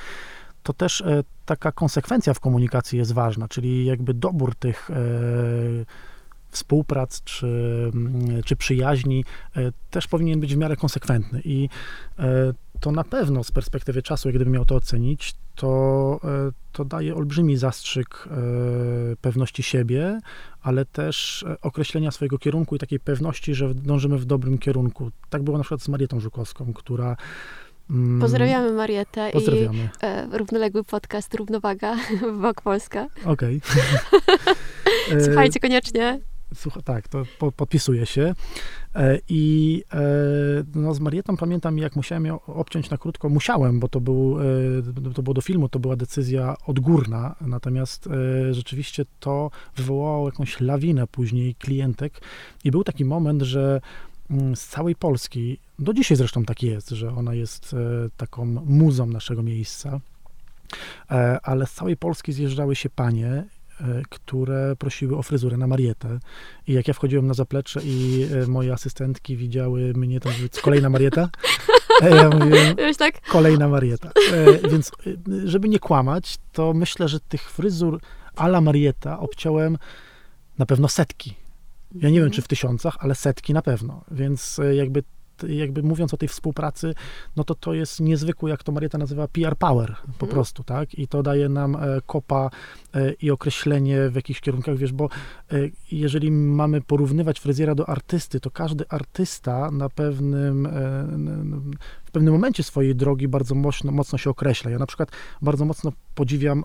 [0.63, 4.95] to też e, taka konsekwencja w komunikacji jest ważna, czyli jakby dobór tych e,
[6.49, 7.47] współprac czy,
[7.93, 9.25] mm, czy przyjaźni
[9.89, 11.41] też powinien być w miarę konsekwentny.
[11.45, 11.69] I
[12.79, 16.19] to na pewno z perspektywy czasu, gdybym miał to ocenić, to,
[16.71, 18.29] to daje olbrzymi zastrzyk
[19.21, 20.19] pewności siebie,
[20.61, 25.11] ale też określenia swojego kierunku i takiej pewności, że dążymy w dobrym kierunku.
[25.29, 27.15] Tak było na przykład z Marietą Żukowską, która
[27.89, 28.19] Mm.
[28.19, 29.77] Pozdrawiamy Marietę Pozdrawiamy.
[29.77, 31.95] i e, równoległy podcast Równowaga
[32.41, 33.07] Wok Polska.
[33.25, 33.61] Okej.
[35.07, 35.21] Okay.
[35.25, 36.19] Słuchajcie koniecznie.
[36.55, 38.33] Słucha, tak, to po, podpisuję się.
[38.95, 39.99] E, I e,
[40.75, 43.29] no, z Marietą pamiętam, jak musiałem ją obciąć na krótko.
[43.29, 47.35] Musiałem, bo to, był, e, to było do filmu, to była decyzja odgórna.
[47.41, 48.09] Natomiast
[48.51, 52.21] rzeczywiście to wywołało jakąś lawinę później klientek.
[52.63, 53.81] I był taki moment, że
[54.31, 57.75] Mm, z całej Polski, do dzisiaj zresztą tak jest, że ona jest
[58.17, 59.99] taką muzą naszego miejsca,
[61.43, 63.43] ale z całej Polski zjeżdżały się panie,
[64.09, 66.19] które prosiły o fryzurę na Marietę.
[66.67, 71.29] I jak ja wchodziłem na zaplecze i moje asystentki widziały mnie, to mówiły, kolejna Marieta?
[72.01, 73.21] Ja mówiłem, tak?
[73.21, 74.11] kolejna Marieta.
[74.71, 74.91] Więc
[75.45, 77.99] żeby nie kłamać, to myślę, że tych fryzur
[78.35, 79.77] a la Marieta obciąłem
[80.57, 81.35] na pewno setki
[81.95, 84.03] ja nie wiem, czy w tysiącach, ale setki na pewno.
[84.11, 85.03] Więc e, jakby
[85.43, 86.93] jakby mówiąc o tej współpracy,
[87.35, 90.31] no to to jest niezwykłe, jak to Marieta nazywa, PR power po mhm.
[90.31, 90.99] prostu, tak?
[90.99, 92.49] I to daje nam e, kopa
[92.93, 95.09] e, i określenie w jakichś kierunkach, wiesz, bo
[95.91, 100.67] jeżeli mamy porównywać fryzjera do artysty, to każdy artysta na pewnym,
[102.05, 104.71] w pewnym momencie swojej drogi bardzo mocno, mocno się określa.
[104.71, 105.11] Ja na przykład
[105.41, 106.63] bardzo mocno podziwiam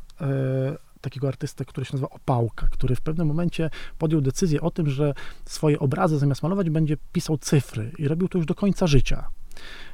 [1.02, 5.14] takiego artystę, który się nazywa Opałka, który w pewnym momencie podjął decyzję o tym, że
[5.44, 9.28] swoje obrazy zamiast malować będzie pisał cyfry i robił to już do końca życia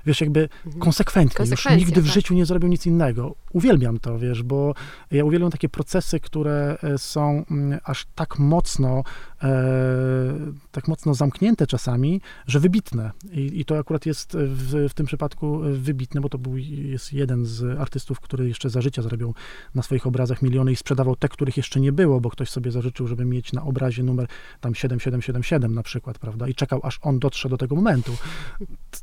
[0.09, 0.83] wiesz, jakby mhm.
[0.83, 2.15] konsekwentnie, już nigdy w tak.
[2.15, 3.35] życiu nie zrobił nic innego.
[3.53, 4.75] Uwielbiam to, wiesz, bo
[5.11, 9.03] ja uwielbiam takie procesy, które e, są mm, aż tak mocno,
[9.43, 9.53] e,
[10.71, 13.11] tak mocno zamknięte czasami, że wybitne.
[13.33, 17.47] I, i to akurat jest w, w, tym przypadku wybitne, bo to był, jest jeden
[17.47, 19.35] z artystów, który jeszcze za życia zrobił
[19.75, 23.07] na swoich obrazach miliony i sprzedawał te, których jeszcze nie było, bo ktoś sobie zażyczył,
[23.07, 24.29] żeby mieć na obrazie numer
[24.61, 28.17] tam 7777 na przykład, prawda, i czekał, aż on dotrze do tego momentu.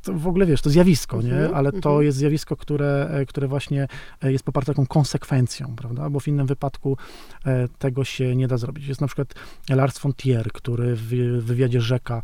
[0.03, 1.33] To w ogóle, wiesz, to zjawisko zjawisko, nie?
[1.33, 2.05] Mhm, ale to mhm.
[2.05, 3.87] jest zjawisko, które, e, które właśnie
[4.23, 6.09] e, jest poparte taką konsekwencją, prawda?
[6.09, 6.97] Bo w innym wypadku
[7.45, 8.87] e, tego się nie da zrobić.
[8.87, 9.33] Jest na przykład
[9.69, 11.07] Lars von Trier, który w
[11.45, 12.21] wywiadzie Rzeka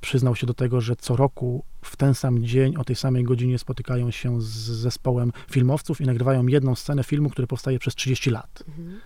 [0.00, 3.58] przyznał się do tego, że co roku w ten sam dzień o tej samej godzinie
[3.58, 8.64] spotykają się z zespołem filmowców i nagrywają jedną scenę filmu, który powstaje przez 30 lat.
[8.68, 9.00] Mhm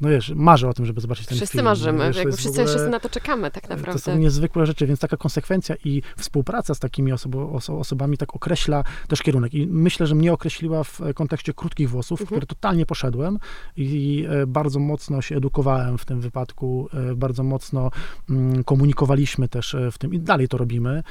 [0.00, 1.64] no wiesz, marzę o tym, żeby zobaczyć ten wszyscy film.
[1.64, 3.92] Marzymy, wiesz, jakby wszyscy, ogóle, wszyscy na to czekamy tak naprawdę.
[3.92, 8.36] To są niezwykłe rzeczy, więc taka konsekwencja i współpraca z takimi osobo, oso, osobami tak
[8.36, 9.54] określa też kierunek.
[9.54, 12.26] I myślę, że mnie określiła w kontekście krótkich włosów, mhm.
[12.26, 13.38] w które totalnie poszedłem
[13.76, 17.90] i e, bardzo mocno się edukowałem w tym wypadku, e, bardzo mocno
[18.30, 21.02] mm, komunikowaliśmy też e, w tym i dalej to robimy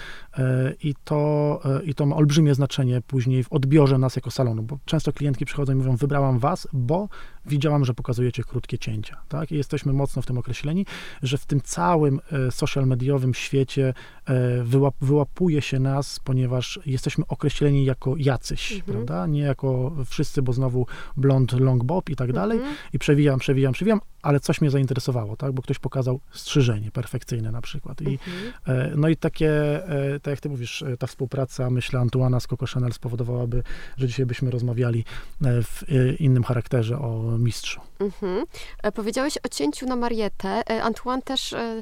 [0.83, 5.13] i to, i to ma olbrzymie znaczenie później w odbiorze nas jako salonu, bo często
[5.13, 7.09] klientki przychodzą i mówią, wybrałam was, bo
[7.45, 9.51] widziałam, że pokazujecie krótkie cięcia, tak?
[9.51, 10.85] I jesteśmy mocno w tym określeni,
[11.23, 13.93] że w tym całym e, social mediowym świecie
[14.25, 18.91] e, wyłap, wyłapuje się nas, ponieważ jesteśmy określeni jako jacyś, mhm.
[18.91, 19.27] prawda?
[19.27, 20.85] Nie jako wszyscy, bo znowu
[21.17, 22.57] blond, long bob i tak dalej.
[22.57, 22.75] Mhm.
[22.93, 25.51] I przewijam, przewijam, przewijam, ale coś mnie zainteresowało, tak?
[25.51, 28.01] Bo ktoś pokazał strzyżenie perfekcyjne na przykład.
[28.01, 28.53] I, mhm.
[28.65, 29.51] E, no i takie,
[30.21, 33.63] tak jak ty mówisz, ta współpraca, myślę, Antuana z Coco Chanel spowodowałaby,
[33.97, 35.05] że dzisiaj byśmy rozmawiali
[35.41, 35.83] w
[36.19, 37.81] innym charakterze o mistrzu.
[37.99, 38.45] Mhm.
[38.83, 40.61] E, powiedziałeś o cięciu na Marietę.
[40.69, 41.81] E, Antoine też e,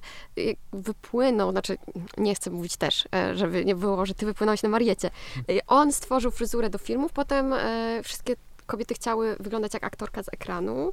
[0.73, 1.77] wypłynął, znaczy
[2.17, 5.11] nie chcę mówić też, żeby nie było, że ty wypłynąłeś na Mariecie.
[5.67, 7.53] On stworzył fryzurę do filmów, potem
[8.03, 8.35] wszystkie
[8.65, 10.91] kobiety chciały wyglądać jak aktorka z ekranu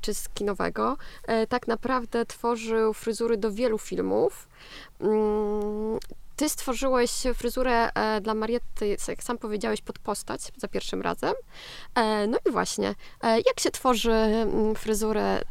[0.00, 0.96] czy z kinowego.
[1.48, 4.48] Tak naprawdę tworzył fryzury do wielu filmów.
[5.00, 5.98] Mm,
[6.42, 11.32] ty stworzyłeś fryzurę e, dla Mariety, jak sam powiedziałeś, pod postać za pierwszym razem.
[11.94, 15.42] E, no i właśnie, e, jak się tworzy mm, fryzurę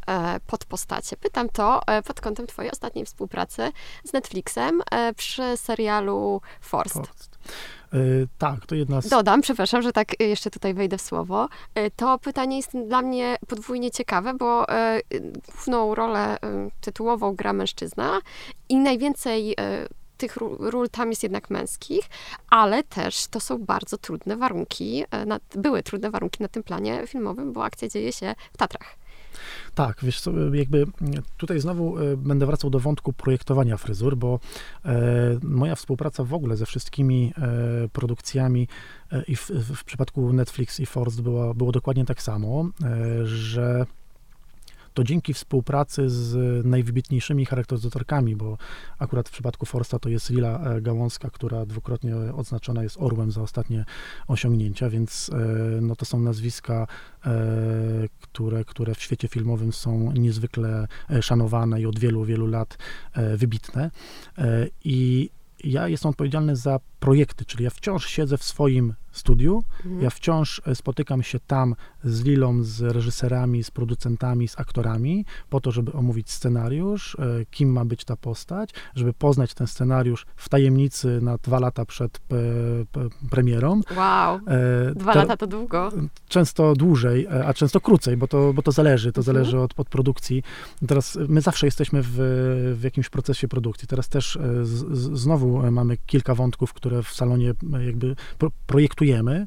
[0.47, 1.17] pod postacie?
[1.17, 3.71] Pytam to pod kątem twojej ostatniej współpracy
[4.03, 4.81] z Netflixem
[5.17, 6.93] przy serialu Forst.
[6.93, 7.39] Forst.
[8.37, 9.09] tak, to jedna z...
[9.09, 11.47] Dodam, przepraszam, że tak jeszcze tutaj wejdę w słowo.
[11.95, 14.65] To pytanie jest dla mnie podwójnie ciekawe, bo
[15.45, 16.37] główną rolę
[16.81, 18.19] tytułową gra mężczyzna
[18.69, 19.55] i najwięcej
[20.21, 22.09] tych ról tam jest jednak męskich,
[22.49, 27.07] ale też to są bardzo trudne warunki, e, na, były trudne warunki na tym planie
[27.07, 28.95] filmowym, bo akcja dzieje się w Tatrach.
[29.75, 30.85] Tak, wiesz co, jakby
[31.37, 34.39] tutaj znowu e, będę wracał do wątku projektowania fryzur, bo
[34.85, 34.91] e,
[35.43, 37.33] moja współpraca w ogóle ze wszystkimi
[37.93, 38.67] produkcjami
[39.27, 42.69] i w, w, przypadku Netflix i Force była, było dokładnie tak samo,
[43.23, 43.85] że
[44.93, 48.57] to dzięki współpracy z najwybitniejszymi charakteryzatorkami, bo
[48.99, 53.41] akurat w przypadku Forsta to jest Lila e, Gałązka, która dwukrotnie odznaczona jest orłem za
[53.41, 53.85] ostatnie
[54.27, 56.87] osiągnięcia, więc e, no to są nazwiska,
[57.25, 57.31] e,
[58.21, 60.87] które, które w świecie filmowym są niezwykle
[61.21, 62.77] szanowane i od wielu, wielu lat
[63.37, 63.91] wybitne.
[64.83, 65.29] I
[65.63, 70.01] ja jestem odpowiedzialny za projekty, czyli ja wciąż siedzę w swoim studiu, mhm.
[70.01, 75.61] ja wciąż e, spotykam się tam z Lilą, z reżyserami, z producentami, z aktorami, po
[75.61, 80.49] to, żeby omówić scenariusz, e, kim ma być ta postać, żeby poznać ten scenariusz w
[80.49, 82.19] tajemnicy na dwa lata przed
[83.29, 83.81] premierą.
[83.97, 85.91] Wow, e, dwa to, lata to długo.
[86.27, 89.35] Często dłużej, a często krócej, bo to, bo to zależy, to mhm.
[89.35, 90.43] zależy od, od produkcji.
[90.87, 92.15] Teraz my zawsze jesteśmy w,
[92.79, 93.87] w jakimś procesie produkcji.
[93.87, 98.15] Teraz też z, z, znowu mamy kilka wątków, które w salonie e, jakby
[99.01, 99.45] projektujemy.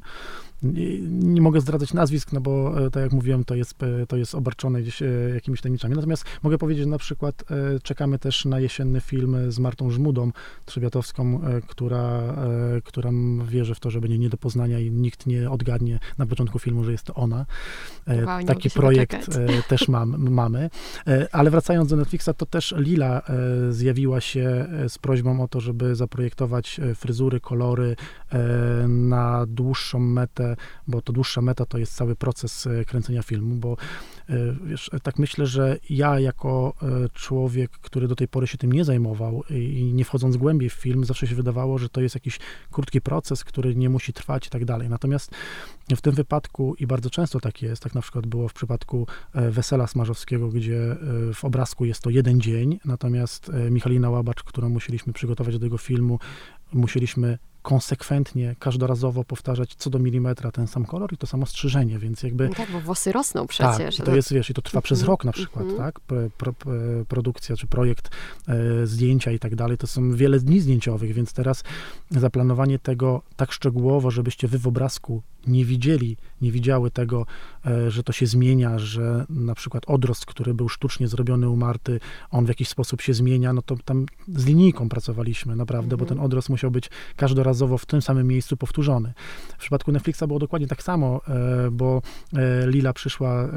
[0.63, 4.35] Nie mogę zdradzać nazwisk, no bo e, tak jak mówiłem, to jest, e, to jest
[4.35, 5.95] obarczone gdzieś e, jakimiś tajemnicami.
[5.95, 7.43] Natomiast mogę powiedzieć, że na przykład
[7.83, 10.31] czekamy też na jesienny film z Martą Żmudą
[10.65, 12.35] Trzebiatowską, która,
[12.83, 13.09] która
[13.45, 16.83] wierzy w to, że będzie nie do poznania i nikt nie odgadnie na początku filmu,
[16.83, 17.45] że jest to ona.
[18.07, 19.39] Wow, Taki projekt
[19.69, 20.69] też mam, mamy.
[21.31, 23.21] Ale wracając do Netflixa, to też Lila
[23.69, 27.95] zjawiła się z prośbą o to, żeby zaprojektować fryzury, kolory
[28.87, 30.44] na dłuższą metę
[30.87, 33.77] bo to dłuższa meta to jest cały proces e, kręcenia filmu, bo
[34.29, 34.35] e,
[34.65, 38.85] wiesz, tak myślę, że ja jako e, człowiek, który do tej pory się tym nie
[38.85, 42.39] zajmował i nie wchodząc głębiej w film, zawsze się wydawało, że to jest jakiś
[42.71, 44.89] krótki proces, który nie musi trwać i tak dalej.
[44.89, 45.31] Natomiast
[45.95, 49.87] w tym wypadku i bardzo często tak jest, tak na przykład było w przypadku Wesela
[49.87, 50.95] Smarzowskiego, gdzie
[51.33, 56.19] w obrazku jest to jeden dzień, natomiast Michalina Łabacz, którą musieliśmy przygotować do tego filmu,
[56.73, 62.23] musieliśmy konsekwentnie, każdorazowo powtarzać co do milimetra ten sam kolor i to samo strzyżenie, więc
[62.23, 62.49] jakby...
[62.49, 63.97] No tak, bo włosy rosną przecież.
[63.97, 65.83] Tak, to jest, wiesz, i to trwa przez mhm, rok na przykład, mhm.
[65.83, 65.99] tak?
[65.99, 66.71] Pro, pro,
[67.07, 68.09] produkcja czy projekt
[68.47, 71.63] e, zdjęcia i tak dalej, to są wiele dni zdjęciowych, więc teraz
[72.11, 77.25] zaplanowanie tego tak szczegółowo, żebyście wy w obrazku nie widzieli, nie widziały tego,
[77.65, 81.99] e, że to się zmienia, że na przykład odrost, który był sztucznie zrobiony u Marty,
[82.31, 85.99] on w jakiś sposób się zmienia, no to tam z linijką pracowaliśmy naprawdę, mhm.
[85.99, 89.13] bo ten odrost musiał być każdorazowo w tym samym miejscu powtórzony.
[89.57, 92.01] W przypadku Netflixa było dokładnie tak samo, e, bo
[92.33, 93.49] e, Lila przyszła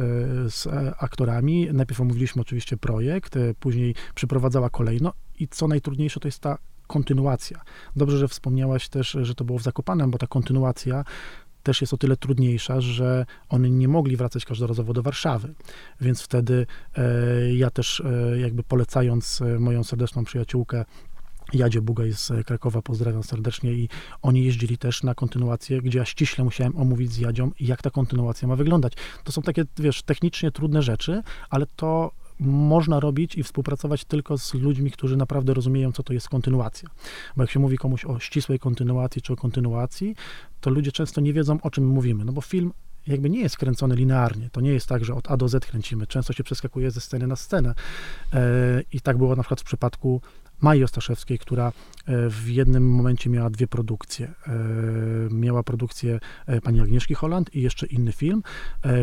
[0.48, 0.66] z
[0.98, 6.58] aktorami, najpierw omówiliśmy oczywiście projekt, później przyprowadzała kolejno i co najtrudniejsze to jest ta
[6.88, 7.60] kontynuacja.
[7.96, 11.04] Dobrze, że wspomniałaś też, że to było w Zakopanem, bo ta kontynuacja
[11.62, 15.54] też jest o tyle trudniejsza, że oni nie mogli wracać każdorazowo do Warszawy.
[16.00, 20.84] Więc wtedy e, ja też e, jakby polecając e, moją serdeczną przyjaciółkę
[21.52, 23.88] Jadzie Bugaj z Krakowa, pozdrawiam serdecznie i
[24.22, 28.48] oni jeździli też na kontynuację, gdzie ja ściśle musiałem omówić z Jadzią, jak ta kontynuacja
[28.48, 28.92] ma wyglądać.
[29.24, 34.54] To są takie, wiesz, technicznie trudne rzeczy, ale to można robić i współpracować tylko z
[34.54, 36.88] ludźmi, którzy naprawdę rozumieją, co to jest kontynuacja.
[37.36, 40.16] Bo jak się mówi komuś o ścisłej kontynuacji czy o kontynuacji,
[40.60, 42.24] to ludzie często nie wiedzą, o czym mówimy.
[42.24, 42.72] No bo film
[43.06, 44.50] jakby nie jest kręcony linearnie.
[44.52, 46.06] To nie jest tak, że od A do Z kręcimy.
[46.06, 47.74] Często się przeskakuje ze sceny na scenę.
[48.32, 50.20] E, I tak było na przykład w przypadku
[50.60, 51.72] Maji Ostaszewskiej, która e,
[52.30, 54.34] w jednym momencie miała dwie produkcje.
[54.46, 54.52] E,
[55.30, 56.20] miała produkcję
[56.62, 58.42] pani Agnieszki Holland i jeszcze inny film,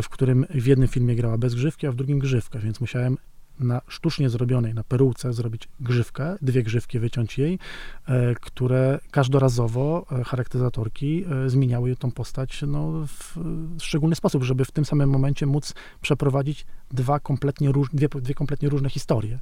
[0.04, 3.18] w którym w jednym filmie grała bez grzywki, a w drugim grzywkę, więc musiałem
[3.60, 7.60] na sztucznie zrobionej, na peruce zrobić grzywkę, dwie grzywki wyciąć jej,
[8.08, 13.38] e, które każdorazowo e, charakteryzatorki e, zmieniały tą postać no, w
[13.80, 18.70] szczególny sposób, żeby w tym samym momencie móc przeprowadzić dwa kompletnie róż, dwie, dwie kompletnie
[18.70, 19.40] różne historie.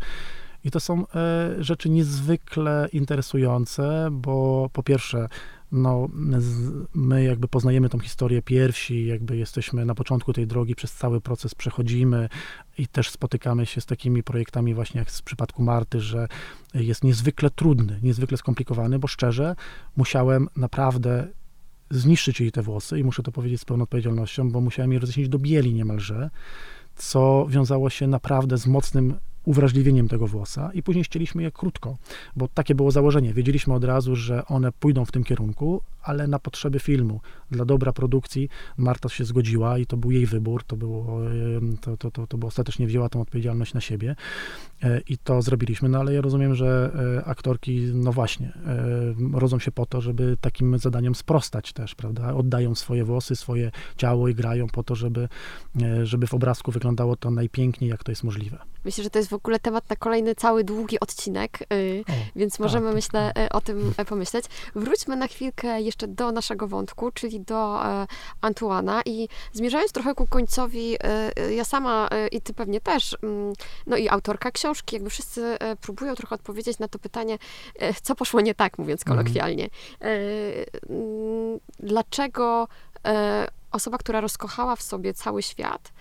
[0.64, 1.06] I to są
[1.60, 5.30] rzeczy niezwykle interesujące, bo po pierwsze
[5.74, 6.08] no,
[6.94, 11.56] my jakby poznajemy tą historię pierwsi, jakby jesteśmy na początku tej drogi, przez cały proces
[11.56, 12.30] przechodzimy
[12.78, 16.28] i też spotykamy się z takimi projektami właśnie jak w przypadku Marty, że
[16.74, 19.56] jest niezwykle trudny, niezwykle skomplikowany, bo szczerze
[19.96, 21.28] musiałem naprawdę
[21.90, 25.30] zniszczyć jej te włosy i muszę to powiedzieć z pełną odpowiedzialnością, bo musiałem je rozjaśnić
[25.30, 26.30] do bieli niemalże,
[26.96, 31.98] co wiązało się naprawdę z mocnym uwrażliwieniem tego włosa i później ścieliśmy je krótko,
[32.36, 33.34] bo takie było założenie.
[33.34, 37.22] Wiedzieliśmy od razu, że one pójdą w tym kierunku, ale na potrzeby filmu,
[37.52, 41.20] dla dobra produkcji Marta się zgodziła i to był jej wybór, to było,
[41.82, 44.16] to, to, to, to było ostatecznie wzięła tą odpowiedzialność na siebie
[44.84, 49.60] e, i to zrobiliśmy, no ale ja rozumiem, że e, aktorki, no właśnie, e, rodzą
[49.60, 54.36] się po to, żeby takim zadaniom sprostać też, prawda, oddają swoje włosy, swoje ciało i
[54.36, 55.30] grają po to, żeby,
[56.04, 58.73] żeby w obrazku wyglądało to najpiękniej, jak to jest możliwe.
[58.86, 62.60] Myślę, że to jest w ogóle temat na kolejny cały długi odcinek, y, o, więc
[62.60, 63.56] możemy, tak, myślę, tak.
[63.56, 64.46] o tym pomyśleć.
[64.76, 68.08] Wróćmy na chwilkę jeszcze do naszego wątku, czyli do e,
[68.42, 73.54] Antuana i zmierzając trochę ku końcowi, e, ja sama i ty pewnie też, mm,
[73.88, 77.38] no i autorka książki, jakby wszyscy próbują trochę odpowiedzieć na to pytanie,
[78.04, 79.18] co poszło nie tak, mówiąc mhm.
[79.18, 79.70] kolokwialnie.
[80.00, 82.68] Mm, dlaczego
[83.74, 85.92] osoba, która rozkochała w sobie cały świat,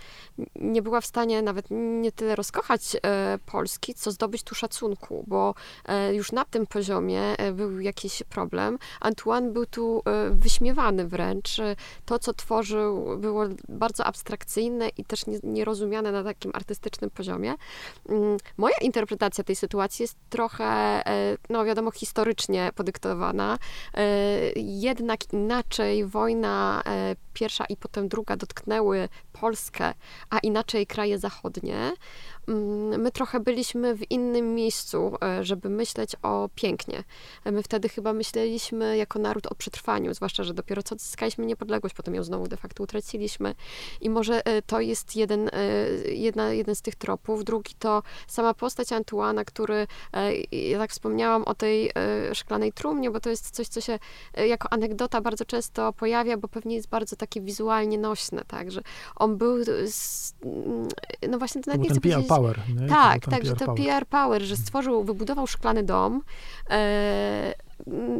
[0.54, 5.54] nie była w stanie nawet nie tyle rozkochać e, Polski, co zdobyć tu szacunku, bo
[5.84, 8.78] e, już na tym poziomie e, był jakiś problem.
[9.00, 11.56] Antoine był tu wyśmiewany wręcz.
[12.04, 17.54] To, co tworzył, było bardzo abstrakcyjne i też nie, nierozumiane na takim artystycznym poziomie.
[18.08, 21.02] Mm, moja interpretacja tej sytuacji jest trochę,
[21.50, 23.58] no wiadomo, historycznie podyktowana.
[24.56, 26.82] Jednak inaczej wojna
[27.32, 29.94] pierwsza i potem druga dotknęły Polskę,
[30.30, 31.92] a inaczej kraje zachodnie.
[32.48, 37.04] Mm, my trochę byliśmy w innym miejscu, e, żeby myśleć o pięknie.
[37.44, 42.14] My wtedy chyba myśleliśmy jako naród o przetrwaniu, zwłaszcza, że dopiero co odzyskaliśmy niepodległość, potem
[42.14, 43.54] ją znowu de facto utraciliśmy.
[44.00, 47.44] I może e, to jest jeden, e, jedna, jeden z tych tropów.
[47.44, 49.86] Drugi to sama postać Antuana, który,
[50.52, 51.90] ja tak wspomniałam o tej
[52.32, 53.98] szklanej trumnie, bo to jest coś, co się
[54.46, 58.82] jako anegdota bardzo często pojawia, bo pewnie jest bardzo takie wizualnie nośne, tak, że
[59.16, 59.56] on był,
[61.28, 62.60] no właśnie, to nawet nie chcę powiedzieć power.
[62.80, 62.88] Nie?
[62.88, 63.84] Tak, tak, że to power.
[63.84, 66.22] PR power, że stworzył, wybudował szklany dom,
[66.70, 67.54] e,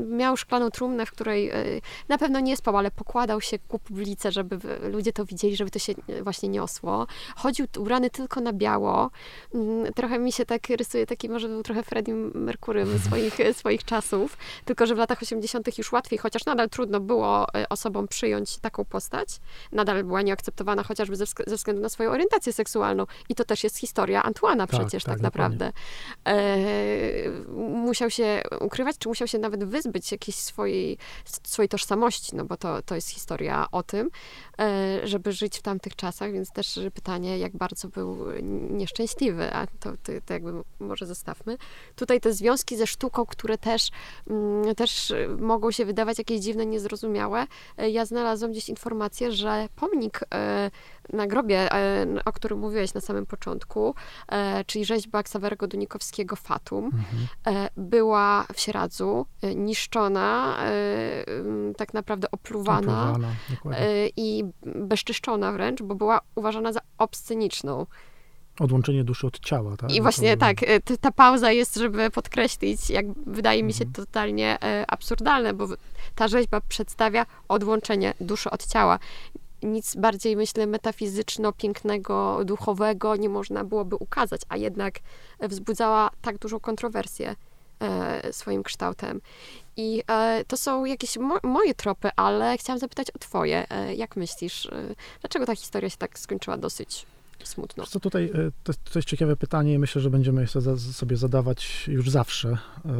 [0.08, 1.64] miał szklaną trumnę, w której e,
[2.08, 5.78] na pewno nie spał, ale pokładał się ku publice, żeby ludzie to widzieli, żeby to
[5.78, 5.92] się
[6.22, 7.06] właśnie niosło.
[7.36, 9.10] Chodził ubrany tylko na biało.
[9.54, 14.36] Mm, trochę mi się tak rysuje, taki może był trochę Freddie Mercurym swoich, swoich czasów,
[14.64, 15.78] tylko że w latach 80.
[15.78, 19.28] już łatwiej, chociaż nadal trudno było e, osobom przyjąć taką postać.
[19.72, 23.06] Nadal była nieakceptowana chociażby ze, względu na swoją orientację seksualną.
[23.28, 25.72] I to też jest historia Antuana tak, przecież tak, tak naprawdę.
[26.26, 26.56] E,
[27.56, 32.56] musiał się ukrywać, czy musiał się nawet nawet wyzbyć jakiejś swojej, swojej tożsamości, no bo
[32.56, 34.10] to, to jest historia o tym,
[34.58, 38.26] e, żeby żyć w tamtych czasach, więc też pytanie, jak bardzo był
[38.70, 41.56] nieszczęśliwy, a to, to, to jakby może zostawmy.
[41.96, 43.90] Tutaj te związki ze sztuką, które też,
[44.30, 47.46] mm, też mogą się wydawać jakieś dziwne, niezrozumiałe.
[47.78, 50.70] E, ja znalazłam gdzieś informację, że pomnik e,
[51.12, 51.68] na grobie,
[52.24, 53.94] o którym mówiłeś na samym początku,
[54.66, 57.68] czyli rzeźba Ksawerego Dunikowskiego Fatum, mhm.
[57.76, 61.24] była w Sieradzu niszczona, e,
[61.76, 63.28] tak naprawdę opluwana, opluwana
[63.78, 67.86] e, i bezczyszczona wręcz, bo była uważana za obsceniczną.
[68.60, 69.92] Odłączenie duszy od ciała, tak?
[69.92, 70.56] I właśnie tak,
[71.00, 74.06] ta pauza jest, żeby podkreślić, jak wydaje mi się mhm.
[74.06, 75.66] totalnie absurdalne, bo
[76.14, 78.98] ta rzeźba przedstawia odłączenie duszy od ciała.
[79.62, 84.98] Nic bardziej, myślę, metafizyczno-pięknego, duchowego nie można byłoby ukazać, a jednak
[85.40, 87.34] wzbudzała tak dużą kontrowersję.
[87.82, 89.20] E, swoim kształtem.
[89.76, 93.70] I e, to są jakieś mo moje tropy, ale chciałam zapytać o twoje.
[93.70, 94.68] E, jak myślisz,
[95.20, 97.06] dlaczego ta historia się tak skończyła dosyć
[97.44, 97.86] smutno?
[97.86, 102.58] Co tutaj, to, to jest ciekawe pytanie i myślę, że będziemy sobie zadawać już zawsze,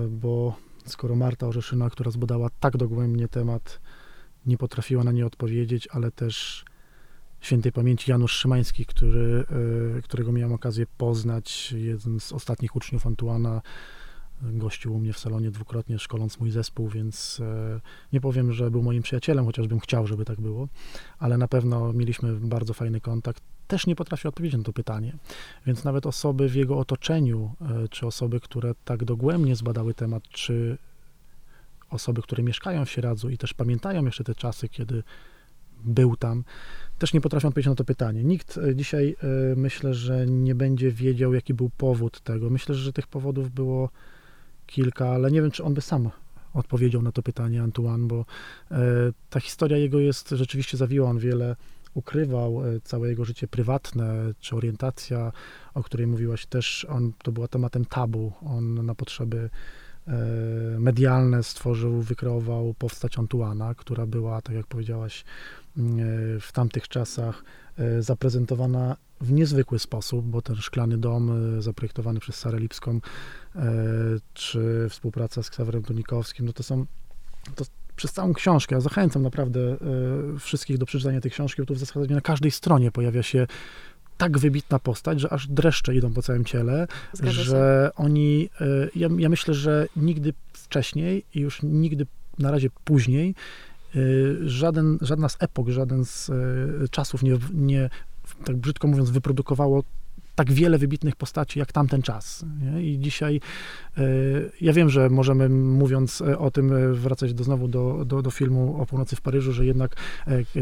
[0.08, 0.56] bo
[0.86, 3.80] skoro Marta Orzeszyna, która zbadała tak dogłębnie temat,
[4.46, 6.64] nie potrafiła na nie odpowiedzieć, ale też
[7.40, 9.44] świętej pamięci Janusz Szymański, który,
[10.04, 13.60] którego miałem okazję poznać, jeden z ostatnich uczniów Antuana,
[14.42, 17.80] gościł u mnie w salonie dwukrotnie, szkoląc mój zespół, więc e,
[18.12, 20.68] nie powiem, że był moim przyjacielem, chociaż bym chciał, żeby tak było,
[21.18, 23.42] ale na pewno mieliśmy bardzo fajny kontakt.
[23.68, 25.16] Też nie potrafię odpowiedzieć na to pytanie,
[25.66, 30.78] więc nawet osoby w jego otoczeniu, e, czy osoby, które tak dogłębnie zbadały temat, czy
[31.90, 35.02] osoby, które mieszkają w Sieradzu i też pamiętają jeszcze te czasy, kiedy
[35.84, 36.44] był tam,
[36.98, 38.24] też nie potrafią odpowiedzieć na to pytanie.
[38.24, 39.16] Nikt e, dzisiaj
[39.56, 42.50] myślę, że nie będzie wiedział, jaki był powód tego.
[42.50, 43.90] Myślę, że tych powodów było
[44.72, 46.10] kilka, ale nie wiem, czy on by sam
[46.54, 48.24] odpowiedział na to pytanie, Antoine, bo
[48.70, 48.76] e,
[49.30, 51.56] ta historia jego jest rzeczywiście zawiła, on wiele
[51.94, 55.32] ukrywał, e, całe jego życie prywatne, czy orientacja,
[55.74, 59.50] o której mówiłaś też, on, to była tematem tabu, on na potrzeby
[60.78, 65.24] medialne stworzył, wykreował postać Antuana, która była, tak jak powiedziałaś,
[66.40, 67.44] w tamtych czasach
[68.00, 73.00] zaprezentowana w niezwykły sposób, bo ten szklany dom e, zaprojektowany przez Sarę Lipską,
[73.56, 73.62] e,
[74.34, 76.86] czy współpraca z Ksawerem Tunikowskim, no to są
[77.54, 77.64] to
[77.96, 79.76] przez całą książkę, ja zachęcam naprawdę e,
[80.38, 83.46] wszystkich do przeczytania tej książki, bo tu w zasadzie na każdej stronie pojawia się
[84.16, 88.02] tak wybitna postać, że aż dreszcze idą po całym ciele, Zgadza że się.
[88.02, 88.50] oni,
[88.96, 92.06] ja, ja myślę, że nigdy wcześniej i już nigdy
[92.38, 93.34] na razie później
[94.44, 96.30] żaden, żadna z epok, żaden z
[96.90, 97.90] czasów nie, nie
[98.44, 99.82] tak brzydko mówiąc, wyprodukowało
[100.34, 102.44] tak wiele wybitnych postaci jak tamten czas.
[102.60, 102.82] Nie?
[102.82, 103.40] I dzisiaj
[103.96, 104.02] e,
[104.60, 108.30] ja wiem, że możemy mówiąc e, o tym e, wracać do, znowu do, do, do
[108.30, 109.96] filmu o północy w Paryżu, że jednak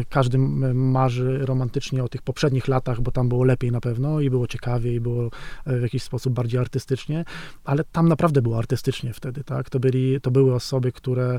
[0.09, 0.39] każdy
[0.75, 4.95] marzy romantycznie o tych poprzednich latach, bo tam było lepiej na pewno i było ciekawie
[4.95, 5.31] i było
[5.67, 7.25] w jakiś sposób bardziej artystycznie,
[7.65, 9.71] ale tam naprawdę było artystycznie wtedy, tak?
[9.71, 11.39] To, byli, to były osoby, które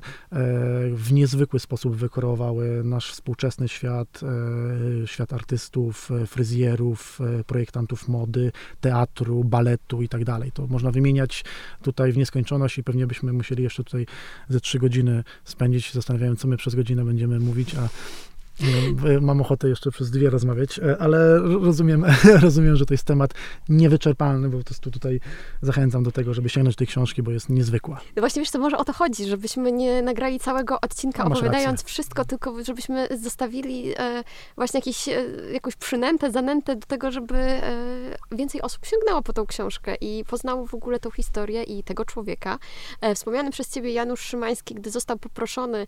[0.93, 4.21] w niezwykły sposób wykreowały nasz współczesny świat,
[5.05, 8.51] świat artystów, fryzjerów, projektantów mody, mody,
[8.81, 10.51] teatru, baletu i tak dalej.
[10.51, 11.43] To można wymieniać
[11.81, 14.05] tutaj w nieskończoność i pewnie byśmy musieli jeszcze tutaj
[14.49, 17.89] ze trzy godziny spędzić, zastanawiając, co my przez godzinę będziemy mówić, a
[19.21, 22.05] Mam ochotę jeszcze przez dwie rozmawiać, e, ale rozumiem,
[22.41, 23.33] rozumiem, że to jest temat
[23.69, 25.19] niewyczerpalny, bo po prostu tutaj
[25.61, 28.01] zachęcam do tego, żeby sięgnąć tej książki, bo jest niezwykła.
[28.15, 31.79] No właśnie, wiesz, to może o to chodzi, żebyśmy nie nagrali całego odcinka no, opowiadając
[31.79, 31.87] rację.
[31.87, 34.23] wszystko, tylko żebyśmy zostawili e,
[34.55, 37.35] właśnie jakieś, e, jakąś przynętę, zanętę do tego, żeby
[38.31, 42.59] więcej osób sięgnęło po tą książkę i poznało w ogóle tą historię i tego człowieka.
[43.15, 45.87] Wspomniany przez ciebie Janusz Szymański, gdy został poproszony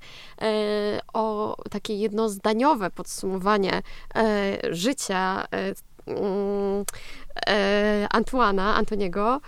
[1.14, 2.30] o takie jedno
[2.96, 3.82] podsumowanie
[4.16, 5.74] e, życia e,
[6.08, 6.86] mm,
[7.48, 9.42] e, Antuana, Antoniego,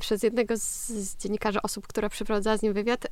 [0.00, 3.06] przez jednego z, z, dziennikarzy, osób, która przeprowadzała z nim wywiad.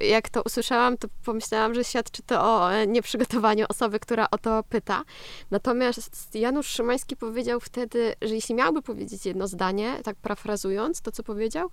[0.00, 5.04] Jak to usłyszałam, to pomyślałam, że świadczy to o nieprzygotowaniu osoby, która o to pyta.
[5.50, 11.22] Natomiast Janusz Szymański powiedział wtedy, że jeśli miałby powiedzieć jedno zdanie, tak parafrazując to, co
[11.22, 11.70] powiedział,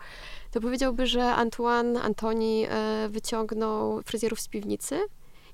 [0.52, 2.68] to powiedziałby, że Antoine, Antoni
[3.10, 5.00] wyciągnął fryzjerów z piwnicy,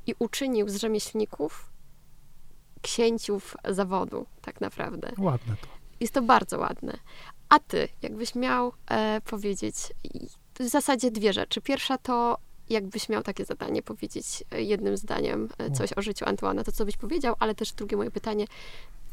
[0.08, 1.72] i uczynił z rzemieślników
[2.82, 5.12] księciów zawodu, tak naprawdę.
[5.18, 5.68] Ładne to.
[6.00, 6.98] Jest to bardzo ładne.
[7.50, 9.76] A ty, jakbyś miał e, powiedzieć,
[10.60, 11.62] w zasadzie dwie rzeczy.
[11.62, 12.38] Pierwsza to,
[12.70, 16.86] jakbyś miał takie zadanie powiedzieć e, jednym zdaniem e, coś o życiu Antuana, to co
[16.86, 18.46] byś powiedział, ale też drugie moje pytanie,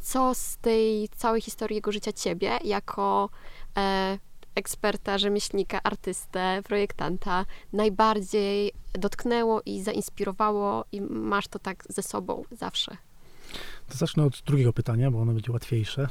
[0.00, 3.30] co z tej całej historii jego życia ciebie, jako
[3.76, 4.18] e,
[4.54, 12.96] eksperta, rzemieślnika, artystę, projektanta najbardziej dotknęło i zainspirowało i masz to tak ze sobą zawsze?
[13.88, 16.08] To zacznę od drugiego pytania, bo ono będzie łatwiejsze.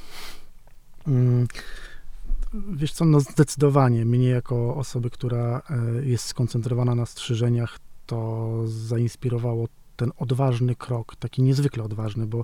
[1.08, 1.48] Mm,
[2.54, 9.68] wiesz co, no zdecydowanie mnie jako osoby, która e, jest skoncentrowana na strzyżeniach, to zainspirowało
[9.96, 12.44] ten odważny krok, taki niezwykle odważny, bo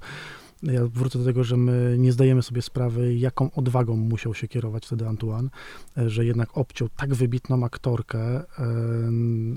[0.63, 4.85] ja wrócę do tego, że my nie zdajemy sobie sprawy, jaką odwagą musiał się kierować
[4.85, 5.49] wtedy Antoine,
[5.97, 8.43] e, że jednak obciął tak wybitną aktorkę e,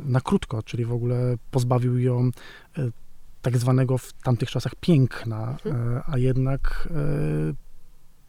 [0.05, 2.31] na krótko, czyli w ogóle pozbawił ją
[2.79, 2.91] e,
[3.43, 6.03] tak zwanego w tamtych czasach piękna, mhm.
[6.07, 6.89] a jednak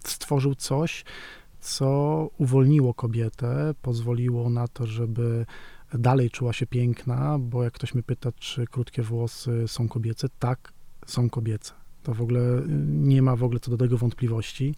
[0.04, 1.06] stworzył coś,
[1.60, 5.46] co uwolniło kobietę, pozwoliło na to, żeby
[5.94, 10.74] dalej czuła się piękna, bo jak ktoś mnie pyta, czy krótkie włosy są kobiece, tak,
[11.06, 11.87] są kobiece.
[12.08, 14.76] To w ogóle nie ma w ogóle co do tego wątpliwości,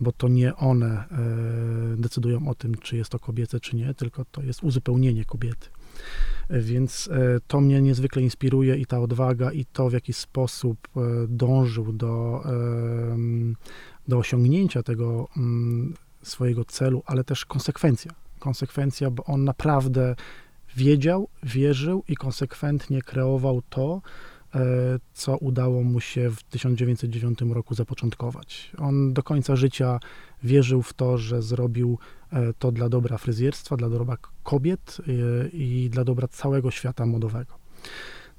[0.00, 1.06] bo to nie one e,
[1.96, 5.68] decydują o tym, czy jest to kobiece, czy nie, tylko to jest uzupełnienie kobiety.
[6.48, 10.88] E, więc e, to mnie niezwykle inspiruje i ta odwaga, i to, w jaki sposób
[11.28, 12.44] dążył do,
[14.08, 18.12] do osiągnięcia tego mm, swojego celu, ale też konsekwencja.
[18.38, 20.16] Konsekwencja, bo on naprawdę
[20.76, 24.35] wiedział, wierzył i konsekwentnie kreował to, E,
[25.12, 28.72] co udało mu się w 1909 roku zapoczątkować.
[28.78, 30.00] On do końca życia
[30.42, 31.98] wierzył w to, że zrobił
[32.32, 37.54] e, to dla dobra fryzjerstwa, dla dobra kobiet e, i dla dobra całego świata modowego.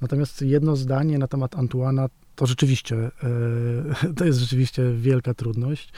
[0.01, 3.11] Natomiast jedno zdanie na temat Antuana to rzeczywiście,
[4.17, 5.93] to jest rzeczywiście wielka trudność.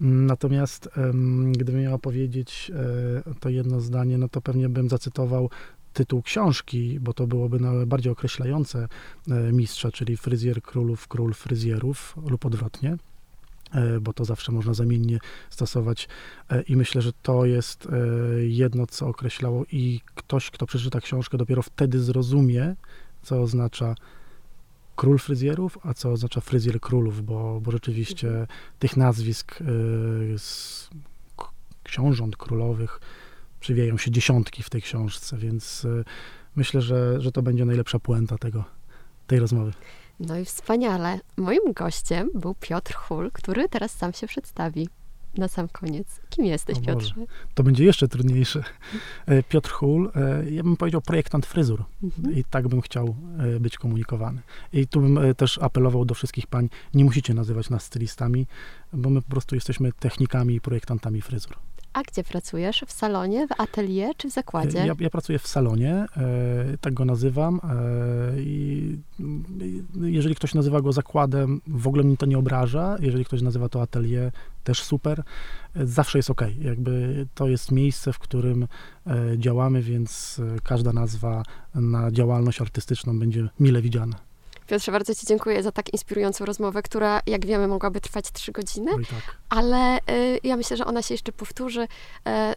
[0.00, 0.88] Natomiast
[1.52, 2.72] gdybym miała powiedzieć
[3.40, 5.50] to jedno zdanie, no to pewnie bym zacytował
[5.92, 8.88] tytuł książki, bo to byłoby bardziej określające
[9.28, 12.96] e, mistrza, czyli fryzjer królów, król fryzjerów lub odwrotnie
[13.72, 15.18] e, bo to zawsze można zamiennie
[15.50, 16.08] stosować
[16.50, 17.88] e, i myślę, że to jest
[18.46, 22.76] jedno, co określało i ktoś, kto przeczyta książkę, dopiero wtedy zrozumie,
[23.22, 23.94] co oznacza
[24.96, 28.46] król fryzjerów, a co oznacza fryzjer królów, bo, bo rzeczywiście mhm.
[28.78, 29.58] tych nazwisk
[30.36, 30.90] z
[31.84, 33.00] książąt królowych
[33.60, 36.04] przywijają się dziesiątki w tej książce, więc e,
[36.56, 38.64] myślę, że, że to będzie najlepsza puenta tego,
[39.26, 39.72] tej rozmowy.
[40.20, 41.20] No i wspaniale.
[41.36, 44.88] Moim gościem był Piotr Hul, który teraz sam się przedstawi.
[45.36, 46.20] Na sam koniec.
[46.30, 47.14] Kim jesteś, Piotrze?
[47.54, 48.64] To będzie jeszcze trudniejsze.
[49.26, 51.84] E, Piotr Hul, e, ja bym powiedział projektant fryzur.
[52.02, 52.36] Mhm.
[52.36, 53.16] I tak bym chciał
[53.60, 54.42] być komunikowany.
[54.72, 58.46] I tu bym też apelował do wszystkich pań, nie musicie nazywać nas stylistami,
[58.92, 61.56] bo my po prostu jesteśmy technikami i projektantami fryzur.
[61.92, 62.84] A gdzie pracujesz?
[62.86, 64.78] W salonie, w atelier czy w zakładzie?
[64.78, 67.60] Ja, ja pracuję w salonie, e, tak go nazywam.
[67.64, 68.98] E, I
[70.00, 72.96] jeżeli ktoś nazywa go zakładem, w ogóle mnie to nie obraża.
[73.00, 74.32] Jeżeli ktoś nazywa to atelier,
[74.64, 75.22] też super.
[75.76, 76.42] E, zawsze jest ok.
[76.60, 78.66] Jakby to jest miejsce, w którym
[79.06, 81.42] e, działamy, więc e, każda nazwa
[81.74, 84.27] na działalność artystyczną będzie mile widziana.
[84.68, 88.90] Piotrze, bardzo Ci dziękuję za tak inspirującą rozmowę, która, jak wiemy, mogłaby trwać trzy godziny,
[88.94, 89.36] Oj, tak.
[89.48, 91.88] ale y, ja myślę, że ona się jeszcze powtórzy.
[92.26, 92.54] E,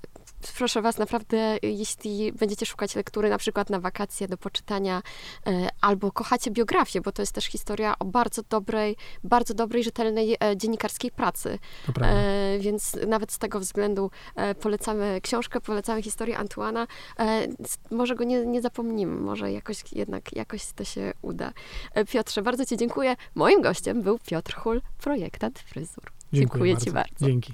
[0.57, 5.01] proszę Was naprawdę, jeśli będziecie szukać lektury na przykład na wakacje do poczytania,
[5.47, 10.37] e, albo kochacie biografię, bo to jest też historia o bardzo dobrej, bardzo dobrej, rzetelnej
[10.39, 11.59] e, dziennikarskiej pracy.
[12.01, 14.11] E, więc nawet z tego względu
[14.61, 16.87] polecamy książkę, polecamy historię Antuana.
[17.91, 21.53] Może go nie, nie zapomnimy, może jakoś jednak jakoś to się uda.
[22.09, 23.15] Piotrze, bardzo Ci dziękuję.
[23.35, 26.03] Moim gościem był Piotr Hul, projektant fryzur.
[26.33, 27.25] Dziękuję Ci bardzo.
[27.25, 27.53] Dzięki.